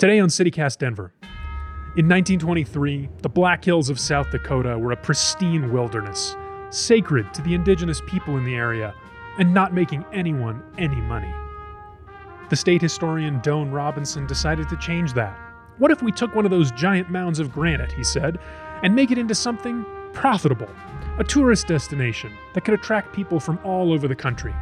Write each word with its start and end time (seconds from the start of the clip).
Today 0.00 0.18
on 0.18 0.30
CityCast 0.30 0.78
Denver. 0.78 1.12
In 1.94 2.08
1923, 2.08 3.10
the 3.20 3.28
Black 3.28 3.62
Hills 3.62 3.90
of 3.90 4.00
South 4.00 4.30
Dakota 4.30 4.78
were 4.78 4.92
a 4.92 4.96
pristine 4.96 5.70
wilderness, 5.74 6.36
sacred 6.70 7.34
to 7.34 7.42
the 7.42 7.52
indigenous 7.52 8.00
people 8.06 8.38
in 8.38 8.44
the 8.46 8.54
area, 8.54 8.94
and 9.36 9.52
not 9.52 9.74
making 9.74 10.06
anyone 10.10 10.62
any 10.78 11.02
money. 11.02 11.30
The 12.48 12.56
state 12.56 12.80
historian 12.80 13.40
Doane 13.40 13.74
Robinson 13.74 14.26
decided 14.26 14.70
to 14.70 14.76
change 14.78 15.12
that. 15.12 15.38
What 15.76 15.90
if 15.90 16.02
we 16.02 16.12
took 16.12 16.34
one 16.34 16.46
of 16.46 16.50
those 16.50 16.72
giant 16.72 17.10
mounds 17.10 17.38
of 17.38 17.52
granite, 17.52 17.92
he 17.92 18.02
said, 18.02 18.38
and 18.82 18.94
make 18.94 19.10
it 19.10 19.18
into 19.18 19.34
something 19.34 19.84
profitable, 20.14 20.70
a 21.18 21.24
tourist 21.24 21.66
destination 21.66 22.32
that 22.54 22.64
could 22.64 22.72
attract 22.72 23.14
people 23.14 23.38
from 23.38 23.58
all 23.64 23.92
over 23.92 24.08
the 24.08 24.16
country? 24.16 24.54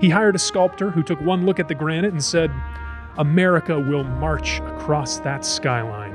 He 0.00 0.10
hired 0.10 0.34
a 0.34 0.40
sculptor 0.40 0.90
who 0.90 1.04
took 1.04 1.20
one 1.20 1.46
look 1.46 1.60
at 1.60 1.68
the 1.68 1.74
granite 1.76 2.12
and 2.12 2.24
said, 2.24 2.50
America 3.18 3.78
will 3.78 4.04
march 4.04 4.58
across 4.60 5.18
that 5.20 5.44
skyline. 5.44 6.14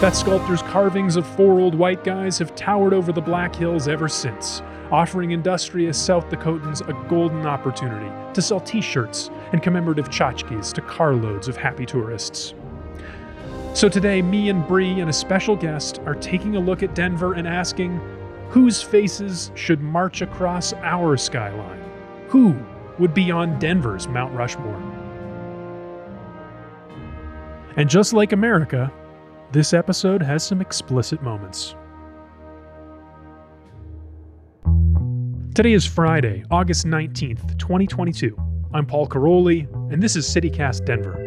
That 0.00 0.14
sculptor's 0.14 0.62
carvings 0.62 1.16
of 1.16 1.26
four 1.26 1.58
old 1.58 1.74
white 1.74 2.04
guys 2.04 2.38
have 2.38 2.54
towered 2.54 2.92
over 2.92 3.10
the 3.10 3.20
Black 3.20 3.54
Hills 3.56 3.88
ever 3.88 4.08
since, 4.08 4.60
offering 4.92 5.30
industrious 5.30 6.00
South 6.00 6.28
Dakotans 6.28 6.86
a 6.88 7.08
golden 7.08 7.46
opportunity 7.46 8.10
to 8.34 8.42
sell 8.42 8.60
t 8.60 8.80
shirts 8.80 9.30
and 9.52 9.62
commemorative 9.62 10.10
tchotchkes 10.10 10.72
to 10.72 10.82
carloads 10.82 11.48
of 11.48 11.56
happy 11.56 11.86
tourists. 11.86 12.54
So 13.72 13.88
today, 13.88 14.22
me 14.22 14.50
and 14.50 14.66
Bree 14.68 15.00
and 15.00 15.10
a 15.10 15.12
special 15.12 15.56
guest 15.56 16.00
are 16.06 16.14
taking 16.14 16.54
a 16.54 16.60
look 16.60 16.84
at 16.84 16.94
Denver 16.94 17.34
and 17.34 17.48
asking 17.48 18.00
whose 18.50 18.80
faces 18.80 19.50
should 19.56 19.80
march 19.80 20.22
across 20.22 20.72
our 20.74 21.16
skyline? 21.16 21.82
Who 22.28 22.54
would 22.98 23.14
be 23.14 23.30
on 23.30 23.58
Denver's 23.58 24.08
Mount 24.08 24.34
Rushmore? 24.34 24.80
And 27.76 27.88
just 27.88 28.12
like 28.12 28.32
America, 28.32 28.92
this 29.52 29.72
episode 29.72 30.22
has 30.22 30.44
some 30.44 30.60
explicit 30.60 31.22
moments. 31.22 31.74
Today 35.54 35.72
is 35.72 35.86
Friday, 35.86 36.44
August 36.50 36.86
19th, 36.86 37.58
2022. 37.58 38.36
I'm 38.72 38.86
Paul 38.86 39.06
Karolyi, 39.06 39.72
and 39.92 40.02
this 40.02 40.16
is 40.16 40.26
CityCast 40.26 40.84
Denver. 40.84 41.23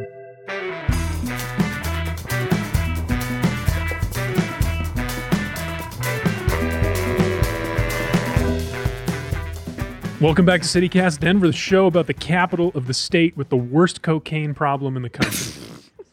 Welcome 10.19 10.45
back 10.45 10.61
to 10.63 10.67
CityCast 10.67 11.19
Denver, 11.19 11.45
the 11.47 11.53
show 11.53 11.85
about 11.85 12.07
the 12.07 12.13
capital 12.13 12.71
of 12.73 12.87
the 12.87 12.93
state 12.93 13.37
with 13.37 13.49
the 13.49 13.55
worst 13.57 14.01
cocaine 14.01 14.55
problem 14.55 14.95
in 14.97 15.03
the 15.03 15.09
country. 15.11 15.53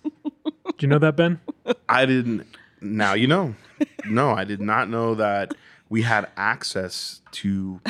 Do 0.05 0.75
you 0.81 0.89
know 0.89 0.99
that, 0.99 1.17
Ben? 1.17 1.41
I 1.89 2.05
didn't. 2.05 2.47
Now 2.83 3.15
you 3.15 3.27
know. 3.27 3.55
No, 4.07 4.33
I 4.33 4.45
did 4.45 4.61
not 4.61 4.91
know 4.91 5.15
that 5.15 5.55
we 5.89 6.03
had 6.03 6.29
access 6.37 7.23
to 7.33 7.81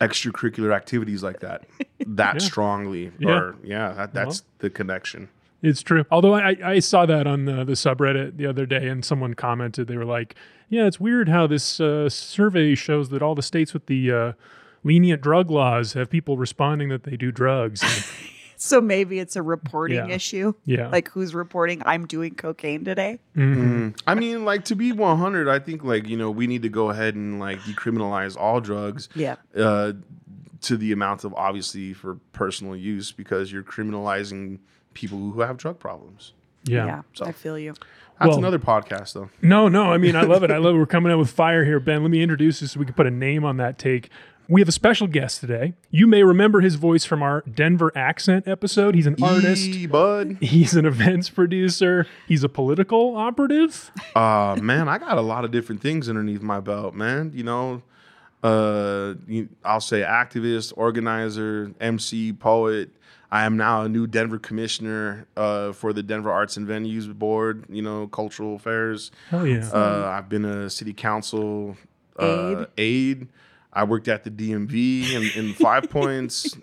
extracurricular 0.00 0.74
activities 0.74 1.22
like 1.22 1.40
that 1.40 1.64
that 2.06 2.34
Yeah. 2.36 2.38
strongly. 2.46 3.12
Yeah. 3.18 3.28
Or 3.30 3.56
yeah, 3.62 3.92
that, 3.92 4.14
that's 4.14 4.44
the 4.60 4.70
connection. 4.70 5.28
It's 5.60 5.82
true. 5.82 6.06
Although 6.10 6.34
I, 6.34 6.56
I 6.64 6.78
saw 6.78 7.04
that 7.04 7.26
on 7.26 7.44
the, 7.44 7.64
the 7.64 7.72
subreddit 7.72 8.36
the 8.38 8.46
other 8.46 8.64
day, 8.64 8.88
and 8.88 9.04
someone 9.04 9.34
commented, 9.34 9.88
they 9.88 9.96
were 9.96 10.04
like, 10.06 10.36
"Yeah, 10.70 10.86
it's 10.86 10.98
weird 11.00 11.28
how 11.28 11.46
this 11.48 11.80
uh, 11.80 12.08
survey 12.08 12.74
shows 12.74 13.10
that 13.10 13.20
all 13.22 13.34
the 13.34 13.42
states 13.42 13.74
with 13.74 13.86
the 13.86 14.12
uh, 14.12 14.32
lenient 14.84 15.20
drug 15.22 15.50
laws 15.50 15.92
have 15.94 16.08
people 16.10 16.36
responding 16.36 16.88
that 16.90 17.02
they 17.04 17.16
do 17.16 17.30
drugs." 17.32 17.82
And, 17.82 18.04
So 18.60 18.80
maybe 18.80 19.20
it's 19.20 19.36
a 19.36 19.42
reporting 19.42 20.08
Yeah. 20.08 20.14
issue. 20.16 20.52
yeah, 20.64 20.88
Like 20.88 21.08
who's 21.10 21.32
reporting 21.32 21.80
I'm 21.86 22.06
doing 22.06 22.34
cocaine 22.34 22.84
today? 22.84 23.20
Mhm. 23.36 23.96
I 24.04 24.16
mean, 24.16 24.44
like 24.44 24.64
to 24.64 24.74
be 24.74 24.90
100, 24.90 25.48
I 25.48 25.60
think 25.60 25.84
like 25.84 26.08
you 26.08 26.16
know 26.16 26.32
we 26.32 26.48
need 26.48 26.62
to 26.62 26.68
go 26.68 26.90
ahead 26.90 27.14
and 27.14 27.38
like 27.38 27.60
decriminalize 27.60 28.36
all 28.36 28.60
drugs 28.60 29.08
Yeah. 29.14 29.36
uh, 29.56 29.92
to 30.62 30.76
the 30.76 30.90
amount 30.90 31.22
of 31.22 31.32
obviously 31.34 31.92
for 31.92 32.16
personal 32.32 32.74
use 32.74 33.12
because 33.12 33.52
you're 33.52 33.62
criminalizing 33.62 34.58
people 34.92 35.18
who 35.30 35.40
have 35.42 35.56
drug 35.56 35.78
problems. 35.78 36.32
yeah. 36.64 37.02
So- 37.12 37.26
I 37.26 37.32
feel 37.32 37.56
you. 37.56 37.74
That's 38.18 38.30
Well- 38.30 38.38
another 38.38 38.58
podcast 38.58 39.12
though. 39.12 39.30
No, 39.40 39.68
no. 39.68 39.92
I 39.92 39.98
mean, 39.98 40.16
I 40.16 40.22
love 40.22 40.42
it. 40.42 40.50
I 40.50 40.56
love 40.58 40.74
it. 40.74 40.78
We're 40.78 40.86
coming 40.86 41.12
out 41.12 41.20
with 41.20 41.30
fire 41.30 41.64
here, 41.64 41.78
Ben. 41.78 42.02
Let 42.02 42.10
me 42.10 42.20
introduce 42.20 42.60
you 42.60 42.66
so 42.66 42.80
we 42.80 42.86
can 42.86 42.94
put 42.94 43.06
a 43.06 43.10
name 43.12 43.44
on 43.44 43.56
that 43.58 43.78
take. 43.78 44.10
We 44.50 44.62
have 44.62 44.68
a 44.68 44.72
special 44.72 45.06
guest 45.06 45.40
today. 45.40 45.74
You 45.90 46.06
may 46.06 46.22
remember 46.22 46.62
his 46.62 46.76
voice 46.76 47.04
from 47.04 47.22
our 47.22 47.42
Denver 47.42 47.92
accent 47.94 48.48
episode. 48.48 48.94
He's 48.94 49.06
an 49.06 49.22
artist. 49.22 49.90
Bud. 49.90 50.38
He's 50.40 50.74
an 50.74 50.86
events 50.86 51.28
producer. 51.28 52.06
He's 52.26 52.42
a 52.42 52.48
political 52.48 53.14
operative. 53.14 53.90
Uh 54.14 54.56
man, 54.60 54.88
I 54.88 54.96
got 54.96 55.18
a 55.18 55.20
lot 55.20 55.44
of 55.44 55.50
different 55.50 55.82
things 55.82 56.08
underneath 56.08 56.40
my 56.40 56.60
belt, 56.60 56.94
man. 56.94 57.30
You 57.34 57.44
know, 57.44 57.82
uh 58.42 59.14
you, 59.26 59.50
I'll 59.66 59.82
say 59.82 60.00
activist, 60.00 60.72
organizer, 60.76 61.72
MC, 61.78 62.32
poet. 62.32 62.88
I 63.30 63.44
am 63.44 63.58
now 63.58 63.82
a 63.82 63.88
new 63.90 64.06
Denver 64.06 64.38
commissioner 64.38 65.26
uh, 65.36 65.72
for 65.72 65.92
the 65.92 66.02
Denver 66.02 66.32
Arts 66.32 66.56
and 66.56 66.66
Venues 66.66 67.12
Board, 67.12 67.66
you 67.68 67.82
know, 67.82 68.06
cultural 68.06 68.56
affairs. 68.56 69.10
Hell 69.28 69.46
yeah. 69.46 69.68
Uh, 69.70 70.10
I've 70.10 70.30
been 70.30 70.46
a 70.46 70.70
city 70.70 70.94
council 70.94 71.76
uh, 72.18 72.64
aide. 72.78 73.28
I 73.72 73.84
worked 73.84 74.08
at 74.08 74.24
the 74.24 74.30
DMV 74.30 75.12
in, 75.12 75.46
in 75.48 75.54
Five 75.54 75.90
Points. 75.90 76.56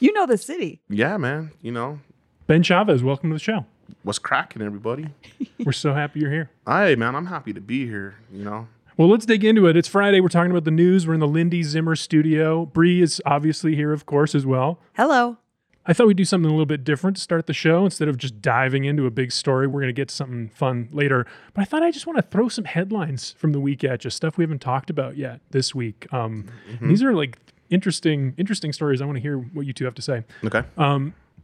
You 0.00 0.12
know 0.12 0.26
the 0.26 0.38
city. 0.38 0.80
Yeah, 0.88 1.16
man. 1.16 1.52
You 1.62 1.72
know, 1.72 2.00
Ben 2.46 2.62
Chavez, 2.62 3.02
welcome 3.02 3.30
to 3.30 3.34
the 3.34 3.40
show. 3.40 3.64
what's 4.02 4.18
cracking, 4.18 4.62
everybody? 4.62 5.08
We're 5.64 5.72
so 5.72 5.94
happy 5.94 6.20
you're 6.20 6.30
here. 6.30 6.50
Hey, 6.66 6.94
man, 6.96 7.14
I'm 7.16 7.26
happy 7.26 7.52
to 7.54 7.60
be 7.60 7.86
here. 7.86 8.16
You 8.32 8.44
know, 8.44 8.68
Well, 8.96 9.08
let's 9.08 9.24
dig 9.26 9.44
into 9.44 9.66
it. 9.66 9.76
It's 9.76 9.88
Friday. 9.88 10.20
We're 10.20 10.28
talking 10.28 10.50
about 10.50 10.64
the 10.64 10.70
news. 10.70 11.06
We're 11.06 11.14
in 11.14 11.20
the 11.20 11.26
Lindy 11.28 11.62
Zimmer 11.62 11.96
studio. 11.96 12.66
Bree 12.66 13.00
is 13.00 13.22
obviously 13.24 13.74
here, 13.74 13.92
of 13.92 14.04
course, 14.06 14.34
as 14.34 14.44
well. 14.44 14.78
Hello. 14.94 15.38
I 15.86 15.92
thought 15.92 16.06
we'd 16.06 16.16
do 16.16 16.24
something 16.24 16.48
a 16.48 16.52
little 16.52 16.66
bit 16.66 16.82
different 16.82 17.16
to 17.16 17.22
start 17.22 17.46
the 17.46 17.52
show 17.52 17.84
instead 17.84 18.08
of 18.08 18.16
just 18.16 18.40
diving 18.40 18.84
into 18.84 19.06
a 19.06 19.10
big 19.10 19.32
story. 19.32 19.66
We're 19.66 19.80
going 19.80 19.94
to 19.94 20.00
get 20.00 20.10
something 20.10 20.48
fun 20.48 20.88
later. 20.92 21.26
But 21.52 21.62
I 21.62 21.64
thought 21.64 21.82
I 21.82 21.90
just 21.90 22.06
want 22.06 22.16
to 22.16 22.22
throw 22.22 22.48
some 22.48 22.64
headlines 22.64 23.34
from 23.38 23.52
the 23.52 23.60
week 23.60 23.84
at 23.84 24.04
you, 24.04 24.10
stuff 24.10 24.38
we 24.38 24.44
haven't 24.44 24.60
talked 24.60 24.88
about 24.88 25.16
yet 25.16 25.40
this 25.50 25.74
week. 25.74 26.06
Um, 26.12 26.46
and 26.80 26.90
These 26.90 27.02
are 27.02 27.12
like 27.12 27.38
interesting, 27.68 28.34
interesting 28.38 28.72
stories. 28.72 29.02
I 29.02 29.04
want 29.04 29.16
to 29.16 29.22
hear 29.22 29.36
what 29.38 29.66
you 29.66 29.72
two 29.72 29.84
have 29.84 29.94
to 29.94 30.02
say. 30.02 30.24
okay. 30.44 30.62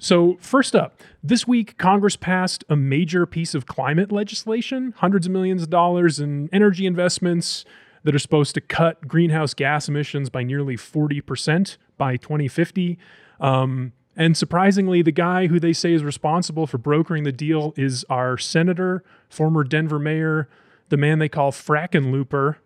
So, 0.03 0.39
first 0.41 0.75
up, 0.75 1.03
this 1.23 1.47
week, 1.47 1.77
Congress 1.77 2.17
passed 2.17 2.65
a 2.71 2.77
major 2.77 3.27
piece 3.27 3.55
of 3.55 3.67
climate 3.67 4.11
legislation 4.11 4.95
hundreds 4.97 5.27
of 5.27 5.33
millions 5.33 5.63
of 5.63 5.69
dollars 5.69 6.19
in 6.19 6.49
energy 6.55 6.87
investments 6.87 7.67
that 8.05 8.15
are 8.15 8.19
supposed 8.19 8.55
to 8.55 8.63
cut 8.63 9.07
greenhouse 9.07 9.53
gas 9.53 9.89
emissions 9.89 10.31
by 10.31 10.43
nearly 10.43 10.75
40% 10.77 11.77
by 11.99 12.17
2050. 12.17 12.99
Um, 13.41 13.93
and 14.17 14.37
surprisingly, 14.37 15.03
the 15.03 15.13
guy 15.13 15.47
who 15.47 15.61
they 15.61 15.73
say 15.73 15.93
is 15.93 16.03
responsible 16.03 16.67
for 16.67 16.79
brokering 16.79 17.25
the 17.25 17.33
deal 17.33 17.73
is 17.77 18.05
our 18.11 18.37
senator, 18.37 19.05
former 19.29 19.65
Denver 19.65 19.99
mayor, 19.99 20.49
the 20.89 20.97
man 20.97 21.21
they 21.21 21.29
call 21.29 21.53
Frackenlooper, 21.53 22.57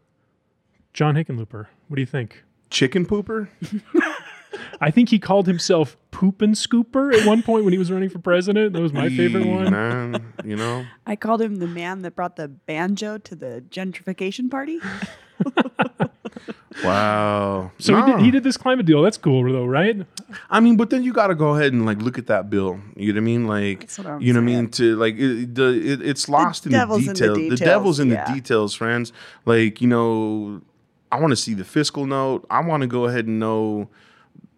John 0.92 1.14
Hickenlooper. 1.14 1.66
What 1.88 1.96
do 1.96 2.00
you 2.00 2.06
think? 2.06 2.44
Chicken 2.70 3.04
pooper. 3.06 3.48
I 4.80 4.90
think 4.90 5.10
he 5.10 5.18
called 5.18 5.46
himself 5.46 5.96
Poop 6.10 6.40
and 6.40 6.54
Scooper 6.54 7.14
at 7.14 7.26
one 7.26 7.42
point 7.42 7.64
when 7.64 7.72
he 7.72 7.78
was 7.78 7.90
running 7.90 8.08
for 8.08 8.18
president. 8.18 8.72
That 8.72 8.82
was 8.82 8.92
my 8.92 9.08
favorite 9.08 9.46
one. 9.46 9.70
Man, 9.70 10.32
you 10.44 10.56
know, 10.56 10.86
I 11.06 11.16
called 11.16 11.42
him 11.42 11.56
the 11.56 11.66
man 11.66 12.02
that 12.02 12.14
brought 12.16 12.36
the 12.36 12.48
banjo 12.48 13.18
to 13.18 13.34
the 13.34 13.64
gentrification 13.68 14.50
party. 14.50 14.80
wow. 16.84 17.70
So 17.78 17.96
he, 17.96 18.12
did, 18.12 18.20
he 18.20 18.30
did 18.30 18.44
this 18.44 18.56
climate 18.56 18.86
deal. 18.86 19.02
That's 19.02 19.16
cool, 19.16 19.50
though, 19.52 19.66
right? 19.66 20.04
I 20.50 20.60
mean, 20.60 20.76
but 20.76 20.90
then 20.90 21.02
you 21.02 21.12
got 21.12 21.28
to 21.28 21.34
go 21.34 21.54
ahead 21.54 21.72
and 21.72 21.86
like 21.86 21.98
look 21.98 22.18
at 22.18 22.26
that 22.26 22.50
bill. 22.50 22.80
You 22.96 23.12
know 23.12 23.18
what 23.18 23.22
I 23.22 23.24
mean? 23.24 23.46
Like, 23.46 23.80
That's 23.80 23.98
what 23.98 24.06
I'm 24.06 24.20
you 24.20 24.32
know 24.32 24.40
what 24.40 24.50
I 24.50 24.54
mean? 24.54 24.70
To 24.70 24.96
like, 24.96 25.14
it, 25.16 25.54
the 25.54 25.92
it, 25.92 26.02
it's 26.02 26.28
lost 26.28 26.66
in 26.66 26.72
the 26.72 26.78
devil's 26.78 27.06
in 27.06 27.14
the 27.14 27.34
details. 27.34 27.48
The 27.50 27.64
devil's 27.64 28.00
in 28.00 28.10
yeah. 28.10 28.24
the 28.26 28.34
details, 28.34 28.74
friends. 28.74 29.12
Like, 29.44 29.80
you 29.80 29.88
know, 29.88 30.62
I 31.14 31.20
want 31.20 31.30
to 31.30 31.36
see 31.36 31.54
the 31.54 31.64
fiscal 31.64 32.06
note. 32.06 32.44
I 32.50 32.60
want 32.60 32.80
to 32.80 32.86
go 32.88 33.04
ahead 33.04 33.26
and 33.26 33.38
know. 33.38 33.88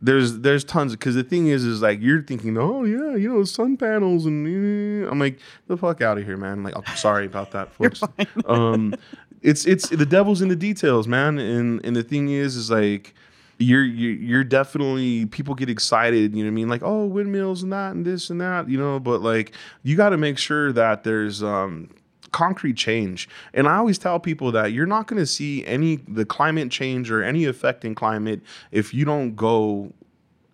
There's 0.01 0.41
there's 0.41 0.63
tons 0.63 0.93
because 0.93 1.15
the 1.15 1.23
thing 1.23 1.49
is 1.49 1.65
is 1.65 1.81
like 1.81 2.01
you're 2.03 2.23
thinking 2.23 2.59
oh 2.59 2.85
yeah 2.85 3.17
you 3.17 3.33
know 3.33 3.45
sun 3.45 3.79
panels 3.79 4.27
and 4.27 4.47
eh." 4.47 5.09
I'm 5.11 5.19
like 5.19 5.39
the 5.69 5.77
fuck 5.79 6.03
out 6.03 6.19
of 6.19 6.25
here 6.25 6.37
man 6.37 6.63
like 6.63 6.77
I'm 6.77 6.97
sorry 6.97 7.25
about 7.25 7.53
that 7.53 7.73
folks 7.73 8.03
um 8.45 8.95
it's 9.43 9.67
it's 9.67 9.89
the 9.89 10.07
devil's 10.07 10.43
in 10.43 10.49
the 10.49 10.57
details 10.57 11.07
man. 11.09 11.39
And 11.39 11.85
and 11.85 11.97
the 11.97 12.03
thing 12.03 12.29
is 12.31 12.57
is 12.57 12.71
like 12.71 13.15
you're 13.59 13.85
you're, 13.85 14.45
definitely 14.45 15.25
people 15.25 15.55
get 15.55 15.71
excited 15.71 16.35
you 16.35 16.45
know 16.45 16.49
what 16.49 16.53
i 16.53 16.55
mean? 16.55 16.69
Like 16.69 16.83
oh 16.85 17.07
windmills 17.07 17.63
and 17.63 17.73
that 17.73 17.93
and 17.93 18.05
this 18.05 18.29
and 18.29 18.41
that 18.41 18.69
you 18.69 18.79
know? 18.79 19.01
But 19.01 19.23
like 19.23 19.53
you 19.83 19.97
got 19.97 20.11
to 20.11 20.17
make 20.19 20.39
sure 20.39 20.73
that 20.73 21.05
there's 21.05 21.43
um 21.43 21.89
concrete 22.33 22.77
change. 22.77 23.29
And 23.55 23.67
i 23.67 23.77
always 23.77 23.99
tell 23.99 24.21
people 24.21 24.53
that 24.53 24.73
you're 24.73 24.87
not 24.87 25.07
going 25.07 25.19
to 25.19 25.27
see 25.27 25.65
any 25.65 25.97
the 26.09 26.27
climate 26.27 26.71
change 26.71 27.11
or 27.11 27.23
any 27.23 27.47
effect 27.47 27.85
in 27.85 27.95
climate 27.95 28.43
if 28.73 28.93
you 28.93 29.05
don't 29.05 29.37
go 29.37 29.93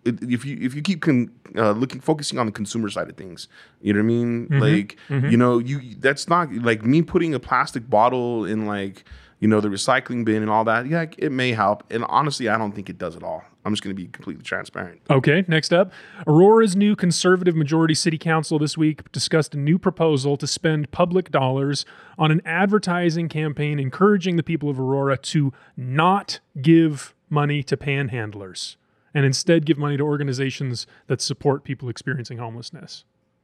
if 0.05 0.45
you 0.45 0.57
if 0.61 0.75
you 0.75 0.81
keep 0.81 1.01
con, 1.01 1.31
uh, 1.57 1.71
looking 1.71 2.01
focusing 2.01 2.39
on 2.39 2.45
the 2.45 2.51
consumer 2.51 2.89
side 2.89 3.09
of 3.09 3.15
things, 3.15 3.47
you 3.81 3.93
know 3.93 3.99
what 3.99 4.03
I 4.03 4.07
mean. 4.07 4.47
Mm-hmm. 4.47 4.59
Like 4.59 4.97
you 5.09 5.37
know 5.37 5.59
you 5.59 5.95
that's 5.99 6.27
not 6.27 6.53
like 6.53 6.83
me 6.83 7.01
putting 7.01 7.33
a 7.33 7.39
plastic 7.39 7.89
bottle 7.89 8.45
in 8.45 8.65
like 8.65 9.03
you 9.39 9.47
know 9.47 9.61
the 9.61 9.69
recycling 9.69 10.25
bin 10.25 10.41
and 10.41 10.49
all 10.49 10.63
that. 10.65 10.87
Yeah, 10.87 11.05
it 11.17 11.31
may 11.31 11.51
help, 11.51 11.83
and 11.91 12.03
honestly, 12.05 12.49
I 12.49 12.57
don't 12.57 12.73
think 12.73 12.89
it 12.89 12.97
does 12.97 13.15
at 13.15 13.23
all. 13.23 13.43
I'm 13.65 13.71
just 13.71 13.81
going 13.81 13.95
to 13.95 14.01
be 14.01 14.09
completely 14.09 14.43
transparent. 14.43 14.99
Okay, 15.09 15.45
next 15.47 15.71
up. 15.71 15.93
Aurora's 16.27 16.75
new 16.75 16.97
conservative 16.97 17.55
majority 17.55 17.93
city 17.93 18.17
council 18.17 18.59
this 18.59 18.77
week 18.77 19.09
discussed 19.13 19.53
a 19.53 19.57
new 19.57 19.79
proposal 19.79 20.35
to 20.37 20.47
spend 20.47 20.91
public 20.91 21.31
dollars 21.31 21.85
on 22.17 22.29
an 22.29 22.41
advertising 22.45 23.29
campaign 23.29 23.79
encouraging 23.79 24.35
the 24.35 24.43
people 24.43 24.69
of 24.69 24.79
Aurora 24.79 25.17
to 25.17 25.53
not 25.77 26.41
give 26.61 27.13
money 27.29 27.63
to 27.63 27.77
panhandlers 27.77 28.75
and 29.13 29.25
instead 29.25 29.65
give 29.65 29.77
money 29.77 29.97
to 29.97 30.03
organizations 30.03 30.87
that 31.07 31.21
support 31.21 31.63
people 31.63 31.89
experiencing 31.89 32.37
homelessness. 32.37 33.03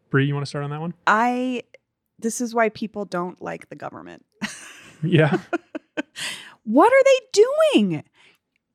Bree, 0.10 0.25
you 0.25 0.33
want 0.33 0.45
to 0.45 0.50
start 0.50 0.63
on 0.63 0.69
that 0.71 0.81
one? 0.81 0.94
I. 1.07 1.63
This 2.18 2.42
is 2.42 2.54
why 2.54 2.69
people 2.69 3.06
don't 3.06 3.42
like 3.42 3.69
the 3.69 3.75
government. 3.75 4.25
Yeah. 5.01 5.38
What 6.66 6.92
are 6.92 7.04
they 7.06 7.42
doing? 7.81 8.04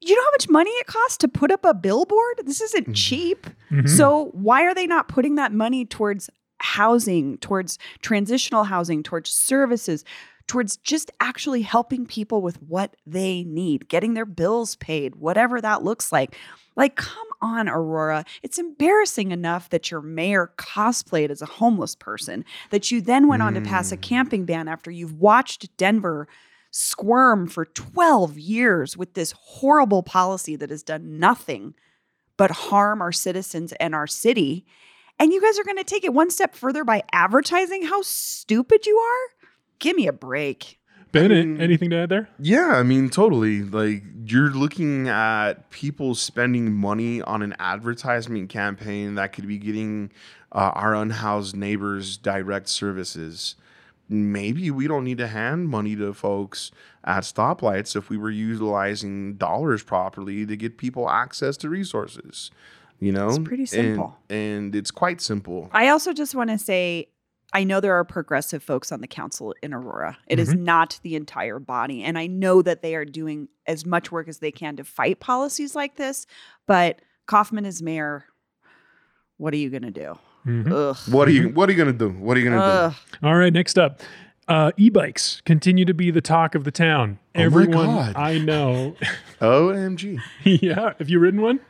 You 0.00 0.16
know 0.16 0.22
how 0.22 0.30
much 0.32 0.48
money 0.48 0.70
it 0.70 0.86
costs 0.86 1.18
to 1.18 1.28
put 1.28 1.50
up 1.50 1.64
a 1.66 1.74
billboard? 1.74 2.40
This 2.44 2.60
isn't 2.62 2.88
Mhm. 2.88 2.94
cheap. 2.96 3.46
Mhm. 3.70 3.88
So 3.88 4.30
why 4.32 4.62
are 4.62 4.74
they 4.74 4.86
not 4.86 5.08
putting 5.08 5.34
that 5.34 5.52
money 5.52 5.84
towards 5.84 6.30
housing, 6.60 7.36
towards 7.38 7.78
transitional 8.00 8.64
housing, 8.64 9.02
towards 9.02 9.30
services, 9.30 10.02
towards 10.46 10.76
just 10.76 11.10
actually 11.20 11.62
helping 11.62 12.06
people 12.06 12.42
with 12.42 12.60
what 12.62 12.96
they 13.06 13.44
need, 13.44 13.88
getting 13.88 14.14
their 14.14 14.26
bills 14.26 14.76
paid, 14.76 15.16
whatever 15.16 15.60
that 15.60 15.82
looks 15.82 16.12
like? 16.12 16.36
Like, 16.76 16.96
come 16.96 17.26
on, 17.40 17.68
Aurora. 17.68 18.24
It's 18.42 18.58
embarrassing 18.58 19.30
enough 19.30 19.70
that 19.70 19.90
your 19.90 20.00
mayor 20.02 20.52
cosplayed 20.56 21.30
as 21.30 21.40
a 21.40 21.46
homeless 21.46 21.94
person, 21.94 22.44
that 22.70 22.90
you 22.90 23.00
then 23.00 23.28
went 23.28 23.42
on 23.42 23.54
to 23.54 23.60
pass 23.60 23.92
a 23.92 23.96
Mm. 23.96 24.02
camping 24.02 24.44
ban 24.44 24.68
after 24.68 24.90
you've 24.90 25.20
watched 25.20 25.76
Denver 25.76 26.26
squirm 26.70 27.46
for 27.46 27.64
12 27.64 28.36
years 28.38 28.96
with 28.96 29.14
this 29.14 29.32
horrible 29.38 30.02
policy 30.02 30.56
that 30.56 30.70
has 30.70 30.82
done 30.82 31.18
nothing 31.20 31.74
but 32.36 32.50
harm 32.50 33.00
our 33.00 33.12
citizens 33.12 33.72
and 33.74 33.94
our 33.94 34.08
city. 34.08 34.66
And 35.20 35.32
you 35.32 35.40
guys 35.40 35.56
are 35.58 35.64
going 35.64 35.76
to 35.76 35.84
take 35.84 36.02
it 36.02 36.12
one 36.12 36.30
step 36.30 36.56
further 36.56 36.82
by 36.82 37.04
advertising 37.12 37.84
how 37.84 38.02
stupid 38.02 38.86
you 38.86 38.96
are? 38.98 39.43
Give 39.78 39.96
me 39.96 40.06
a 40.06 40.12
break. 40.12 40.78
Bennett, 41.12 41.46
mean- 41.46 41.60
anything 41.60 41.90
to 41.90 41.96
add 41.96 42.08
there? 42.08 42.28
Yeah, 42.38 42.72
I 42.74 42.82
mean, 42.82 43.08
totally. 43.08 43.62
Like 43.62 44.02
you're 44.26 44.50
looking 44.50 45.08
at 45.08 45.70
people 45.70 46.14
spending 46.14 46.72
money 46.72 47.22
on 47.22 47.40
an 47.42 47.54
advertisement 47.60 48.48
campaign 48.48 49.14
that 49.14 49.32
could 49.32 49.46
be 49.46 49.58
getting 49.58 50.10
uh, 50.50 50.72
our 50.74 50.94
unhoused 50.94 51.54
neighbors 51.54 52.16
direct 52.16 52.68
services. 52.68 53.54
Maybe 54.08 54.70
we 54.70 54.86
don't 54.88 55.04
need 55.04 55.18
to 55.18 55.28
hand 55.28 55.68
money 55.68 55.94
to 55.96 56.12
folks 56.12 56.70
at 57.04 57.22
stoplights 57.22 57.94
if 57.96 58.10
we 58.10 58.16
were 58.18 58.30
utilizing 58.30 59.34
dollars 59.34 59.82
properly 59.82 60.44
to 60.46 60.56
get 60.56 60.78
people 60.78 61.08
access 61.08 61.56
to 61.58 61.68
resources. 61.68 62.50
You 63.00 63.12
know, 63.12 63.28
It's 63.28 63.38
pretty 63.38 63.62
And- 63.62 63.68
simple. 63.68 64.18
and 64.28 64.74
it's 64.74 64.90
quite 64.90 65.20
simple. 65.20 65.68
I 65.72 65.88
also 65.88 66.12
just 66.12 66.34
want 66.34 66.50
to 66.50 66.58
say 66.58 67.08
I 67.54 67.64
know 67.64 67.80
there 67.80 67.94
are 67.94 68.04
progressive 68.04 68.62
folks 68.62 68.90
on 68.92 69.00
the 69.00 69.06
council 69.06 69.54
in 69.62 69.72
Aurora. 69.72 70.18
It 70.26 70.38
is 70.40 70.50
Mm-hmm. 70.50 70.64
not 70.64 70.98
the 71.02 71.14
entire 71.14 71.58
body. 71.60 72.02
And 72.02 72.18
I 72.18 72.26
know 72.26 72.60
that 72.62 72.82
they 72.82 72.94
are 72.96 73.04
doing 73.04 73.48
as 73.66 73.86
much 73.86 74.10
work 74.12 74.28
as 74.28 74.38
they 74.38 74.50
can 74.50 74.76
to 74.76 74.84
fight 74.84 75.20
policies 75.20 75.74
like 75.76 75.96
this. 75.96 76.26
But 76.66 77.00
Coffman 77.28 77.64
is 77.64 77.80
mayor. 77.80 78.24
What 79.38 79.54
are 79.54 79.58
you 79.58 79.70
going 79.70 79.82
to 79.82 79.90
do? 79.90 80.18
Mhm. 80.46 81.10
What 81.12 81.26
are 81.26 81.30
you 81.30 81.48
What 81.50 81.70
are 81.70 81.72
you 81.72 81.78
gonna 81.78 81.92
do? 81.94 82.10
What 82.10 82.36
are 82.36 82.40
you 82.40 82.50
gonna 82.50 82.94
do? 83.22 83.26
All 83.26 83.34
right, 83.34 83.50
next 83.50 83.78
up. 83.78 84.02
Uh, 84.46 84.72
e-bikes 84.76 85.40
continue 85.46 85.86
to 85.86 85.94
be 85.94 86.10
the 86.10 86.20
talk 86.20 86.54
of 86.54 86.64
the 86.64 86.70
town. 86.70 87.18
Oh 87.34 87.38
my 87.38 87.44
Everyone 87.46 87.86
God. 87.86 88.14
I 88.14 88.36
know. 88.36 88.94
OMG. 89.40 90.20
yeah. 90.44 90.92
Have 90.98 91.08
you 91.08 91.18
ridden 91.18 91.40
one? 91.40 91.60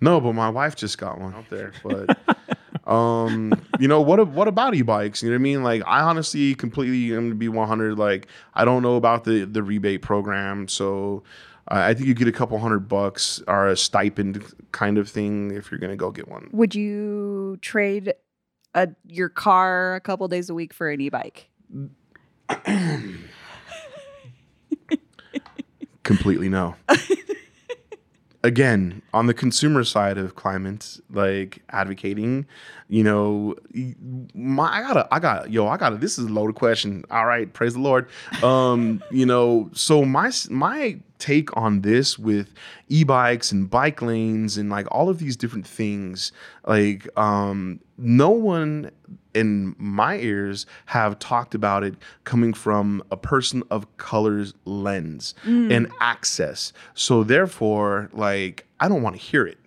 No, 0.00 0.20
but 0.22 0.32
my 0.32 0.48
wife 0.48 0.74
just 0.74 0.96
got 0.96 1.20
one 1.20 1.34
out 1.34 1.50
there. 1.50 1.72
But 1.82 2.16
um, 2.86 3.52
you 3.80 3.88
know 3.88 4.00
what? 4.00 4.26
What 4.28 4.48
about 4.48 4.74
e-bikes? 4.74 5.22
You 5.22 5.30
know 5.30 5.34
what 5.34 5.40
I 5.40 5.42
mean? 5.42 5.62
Like, 5.62 5.82
I 5.86 6.00
honestly 6.00 6.54
completely 6.54 7.16
am 7.16 7.30
to 7.30 7.34
be 7.34 7.48
100. 7.48 7.98
Like, 7.98 8.26
I 8.54 8.64
don't 8.64 8.82
know 8.82 8.96
about 8.96 9.24
the 9.24 9.44
the 9.44 9.62
rebate 9.62 10.02
program, 10.02 10.68
so 10.68 11.22
uh, 11.68 11.76
I 11.76 11.94
think 11.94 12.06
you 12.06 12.14
get 12.14 12.28
a 12.28 12.32
couple 12.32 12.58
hundred 12.58 12.88
bucks 12.88 13.42
or 13.48 13.68
a 13.68 13.76
stipend 13.76 14.44
kind 14.72 14.98
of 14.98 15.08
thing 15.08 15.50
if 15.50 15.70
you're 15.70 15.80
gonna 15.80 15.96
go 15.96 16.10
get 16.10 16.28
one. 16.28 16.50
Would 16.52 16.74
you 16.74 17.58
trade 17.62 18.12
a, 18.74 18.88
your 19.06 19.30
car 19.30 19.94
a 19.94 20.00
couple 20.00 20.28
days 20.28 20.50
a 20.50 20.54
week 20.54 20.74
for 20.74 20.90
an 20.90 21.00
e-bike? 21.00 21.48
Completely 26.02 26.50
no. 26.50 26.74
Again, 28.44 29.00
on 29.14 29.26
the 29.26 29.32
consumer 29.32 29.84
side 29.84 30.18
of 30.18 30.34
climate, 30.34 31.00
like 31.10 31.62
advocating, 31.70 32.46
you 32.88 33.02
know, 33.02 33.56
my 34.34 34.68
I 34.68 34.82
gotta, 34.82 35.08
I 35.10 35.18
got, 35.18 35.50
yo, 35.50 35.66
I 35.66 35.78
gotta. 35.78 35.96
This 35.96 36.18
is 36.18 36.26
a 36.26 36.28
loaded 36.28 36.54
question. 36.54 37.04
All 37.10 37.24
right, 37.24 37.50
praise 37.50 37.72
the 37.72 37.80
Lord. 37.80 38.06
Um, 38.42 39.02
you 39.10 39.24
know, 39.24 39.70
so 39.72 40.04
my 40.04 40.30
my 40.50 41.00
take 41.18 41.56
on 41.56 41.80
this 41.80 42.18
with 42.18 42.52
e-bikes 42.88 43.50
and 43.50 43.70
bike 43.70 44.02
lanes 44.02 44.58
and 44.58 44.68
like 44.68 44.86
all 44.90 45.08
of 45.08 45.18
these 45.18 45.36
different 45.36 45.66
things, 45.66 46.30
like 46.66 47.08
um, 47.18 47.80
no 47.96 48.30
one 48.30 48.90
in 49.34 49.74
my 49.78 50.16
ears 50.16 50.66
have 50.86 51.18
talked 51.18 51.54
about 51.54 51.82
it 51.82 51.94
coming 52.24 52.54
from 52.54 53.02
a 53.10 53.16
person 53.16 53.62
of 53.70 53.96
color's 53.96 54.54
lens 54.64 55.34
mm. 55.44 55.72
and 55.74 55.90
access. 56.00 56.72
So 56.94 57.24
therefore, 57.24 58.10
like 58.12 58.66
I 58.80 58.88
don't 58.88 59.02
want 59.02 59.16
to 59.16 59.22
hear 59.22 59.46
it 59.46 59.58